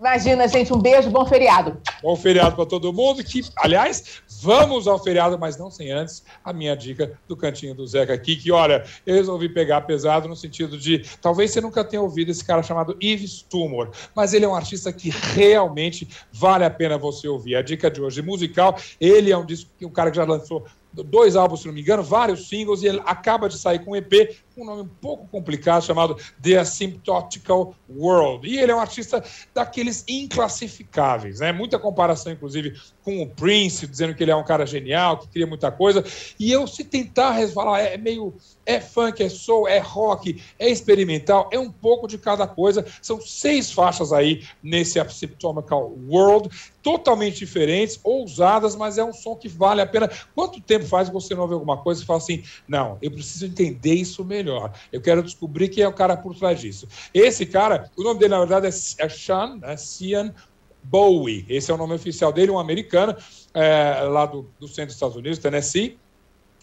Imagina, 0.00 0.48
gente, 0.48 0.72
um 0.72 0.78
beijo, 0.78 1.10
bom 1.10 1.26
feriado. 1.26 1.78
Bom 2.02 2.16
feriado 2.16 2.56
para 2.56 2.64
todo 2.64 2.90
mundo. 2.90 3.22
Que, 3.22 3.42
aliás, 3.54 4.22
vamos 4.40 4.88
ao 4.88 4.98
feriado, 4.98 5.38
mas 5.38 5.58
não 5.58 5.70
sem 5.70 5.92
antes 5.92 6.24
a 6.42 6.54
minha 6.54 6.74
dica 6.74 7.12
do 7.28 7.36
cantinho 7.36 7.74
do 7.74 7.86
Zeca 7.86 8.14
aqui, 8.14 8.34
que 8.34 8.50
olha, 8.50 8.82
eu 9.04 9.14
resolvi 9.14 9.50
pegar 9.50 9.82
pesado 9.82 10.26
no 10.26 10.34
sentido 10.34 10.78
de 10.78 11.04
talvez 11.20 11.50
você 11.50 11.60
nunca 11.60 11.84
tenha 11.84 12.00
ouvido 12.00 12.30
esse 12.30 12.42
cara 12.42 12.62
chamado 12.62 12.96
Yves 12.98 13.42
Tumor, 13.42 13.90
mas 14.16 14.32
ele 14.32 14.46
é 14.46 14.48
um 14.48 14.54
artista 14.54 14.90
que 14.90 15.10
realmente 15.10 16.08
vale 16.32 16.64
a 16.64 16.70
pena 16.70 16.96
você 16.96 17.28
ouvir. 17.28 17.56
A 17.56 17.62
dica 17.62 17.90
de 17.90 18.00
hoje 18.00 18.22
musical, 18.22 18.78
ele 18.98 19.30
é 19.30 19.36
um 19.36 19.44
disco 19.44 19.70
um 19.82 19.90
cara 19.90 20.10
que 20.10 20.16
já 20.16 20.24
lançou 20.24 20.64
dois 20.92 21.36
álbuns, 21.36 21.60
se 21.60 21.66
não 21.66 21.74
me 21.74 21.80
engano, 21.80 22.02
vários 22.02 22.48
singles, 22.48 22.82
e 22.82 22.86
ele 22.86 23.00
acaba 23.04 23.48
de 23.48 23.56
sair 23.56 23.78
com 23.80 23.92
um 23.92 23.96
EP 23.96 24.36
um 24.62 24.66
nome 24.66 24.82
um 24.82 24.88
pouco 25.00 25.26
complicado 25.28 25.84
chamado 25.84 26.16
The 26.42 26.58
Asymptotical 26.58 27.74
World. 27.88 28.48
E 28.48 28.58
ele 28.58 28.72
é 28.72 28.74
um 28.74 28.80
artista 28.80 29.22
daqueles 29.54 30.04
inclassificáveis, 30.08 31.40
né? 31.40 31.52
Muita 31.52 31.78
comparação, 31.78 32.32
inclusive, 32.32 32.78
com 33.02 33.22
o 33.22 33.28
Prince, 33.28 33.86
dizendo 33.86 34.14
que 34.14 34.22
ele 34.22 34.30
é 34.30 34.36
um 34.36 34.44
cara 34.44 34.66
genial, 34.66 35.18
que 35.18 35.28
cria 35.28 35.46
muita 35.46 35.70
coisa. 35.72 36.04
E 36.38 36.52
eu, 36.52 36.66
se 36.66 36.84
tentar 36.84 37.40
falar, 37.48 37.80
é 37.80 37.96
meio. 37.96 38.34
É 38.66 38.80
funk, 38.80 39.20
é 39.22 39.28
soul, 39.28 39.66
é 39.66 39.78
rock, 39.78 40.40
é 40.58 40.68
experimental, 40.68 41.48
é 41.50 41.58
um 41.58 41.72
pouco 41.72 42.06
de 42.06 42.18
cada 42.18 42.46
coisa. 42.46 42.86
São 43.02 43.20
seis 43.20 43.72
faixas 43.72 44.12
aí 44.12 44.44
nesse 44.62 45.00
Asymptotical 45.00 45.92
World, 46.08 46.48
totalmente 46.82 47.38
diferentes, 47.38 47.98
ousadas, 48.04 48.76
mas 48.76 48.96
é 48.96 49.04
um 49.04 49.12
som 49.12 49.34
que 49.34 49.48
vale 49.48 49.80
a 49.80 49.86
pena. 49.86 50.08
Quanto 50.34 50.60
tempo 50.60 50.84
faz 50.84 51.08
você 51.08 51.34
não 51.34 51.42
ouvir 51.42 51.54
alguma 51.54 51.78
coisa 51.78 52.02
e 52.02 52.06
fala 52.06 52.18
assim: 52.18 52.44
não, 52.68 52.96
eu 53.02 53.10
preciso 53.10 53.46
entender 53.46 53.94
isso 53.94 54.24
melhor. 54.24 54.49
Eu 54.92 55.00
quero 55.00 55.22
descobrir 55.22 55.68
quem 55.68 55.84
é 55.84 55.88
o 55.88 55.92
cara 55.92 56.16
por 56.16 56.36
trás 56.36 56.60
disso. 56.60 56.86
Esse 57.12 57.46
cara, 57.46 57.90
o 57.96 58.02
nome 58.02 58.20
dele, 58.20 58.30
na 58.30 58.38
verdade, 58.38 58.66
é 58.66 59.08
Sean, 59.08 59.58
é 59.62 59.76
Cian 59.76 60.34
Bowie. 60.82 61.44
Esse 61.48 61.70
é 61.70 61.74
o 61.74 61.76
nome 61.76 61.94
oficial 61.94 62.32
dele, 62.32 62.50
um 62.50 62.58
americano, 62.58 63.16
é, 63.54 64.00
lá 64.02 64.26
do, 64.26 64.50
do 64.58 64.66
centro 64.66 64.86
dos 64.86 64.94
Estados 64.94 65.16
Unidos, 65.16 65.38
Tennessee. 65.38 65.98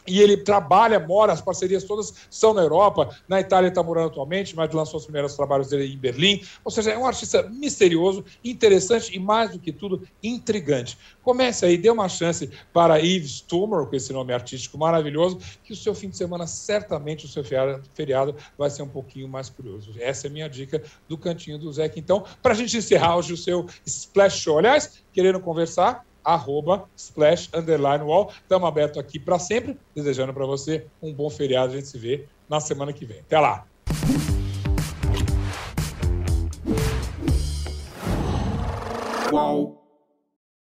E 0.07 0.21
ele 0.21 0.37
trabalha, 0.37 0.99
mora, 0.99 1.33
as 1.33 1.41
parcerias 1.41 1.83
todas 1.83 2.13
são 2.29 2.53
na 2.53 2.61
Europa, 2.61 3.15
na 3.27 3.39
Itália 3.39 3.67
está 3.67 3.83
morando 3.83 4.07
atualmente, 4.07 4.55
mas 4.55 4.71
lançou 4.71 4.99
os 4.99 5.03
primeiros 5.05 5.35
trabalhos 5.35 5.67
dele 5.69 5.93
em 5.93 5.97
Berlim. 5.97 6.41
Ou 6.63 6.71
seja, 6.71 6.91
é 6.91 6.97
um 6.97 7.05
artista 7.05 7.43
misterioso, 7.43 8.23
interessante 8.43 9.15
e, 9.15 9.19
mais 9.19 9.51
do 9.51 9.59
que 9.59 9.71
tudo, 9.71 10.07
intrigante. 10.23 10.97
Comece 11.21 11.65
aí, 11.65 11.77
dê 11.77 11.89
uma 11.89 12.07
chance 12.07 12.49
para 12.71 12.97
Yves 12.97 13.41
Tumor, 13.41 13.87
com 13.87 13.95
esse 13.95 14.13
nome 14.13 14.33
artístico 14.33 14.77
maravilhoso, 14.77 15.39
que 15.63 15.73
o 15.73 15.75
seu 15.75 15.93
fim 15.93 16.09
de 16.09 16.15
semana, 16.15 16.47
certamente, 16.47 17.25
o 17.25 17.27
seu 17.27 17.43
feriado 17.43 18.35
vai 18.57 18.69
ser 18.69 18.83
um 18.83 18.89
pouquinho 18.89 19.27
mais 19.27 19.49
curioso. 19.49 19.93
Essa 19.99 20.27
é 20.27 20.29
a 20.29 20.33
minha 20.33 20.47
dica 20.47 20.81
do 21.07 21.17
Cantinho 21.17 21.57
do 21.57 21.71
Zeca. 21.71 21.99
Então, 21.99 22.23
para 22.41 22.53
a 22.53 22.55
gente 22.55 22.77
encerrar 22.77 23.17
hoje 23.17 23.33
o 23.33 23.37
seu 23.37 23.65
Splash 23.85 24.37
Show. 24.37 24.57
Aliás, 24.57 25.03
querendo 25.11 25.39
conversar, 25.39 26.05
arroba 26.27 26.87
splash 26.95 27.49
underline 27.53 28.03
wall. 28.03 28.31
Estamos 28.41 28.67
abertos 28.67 28.97
aqui 28.97 29.17
para 29.17 29.39
sempre, 29.39 29.77
desejando 29.95 30.33
para 30.33 30.45
você 30.45 30.85
um 31.01 31.13
bom 31.13 31.29
feriado. 31.29 31.73
A 31.73 31.75
gente 31.77 31.87
se 31.87 31.97
vê 31.97 32.25
na 32.49 32.59
semana 32.59 32.91
que 32.91 33.05
vem. 33.05 33.19
Até 33.19 33.39
lá! 33.39 33.65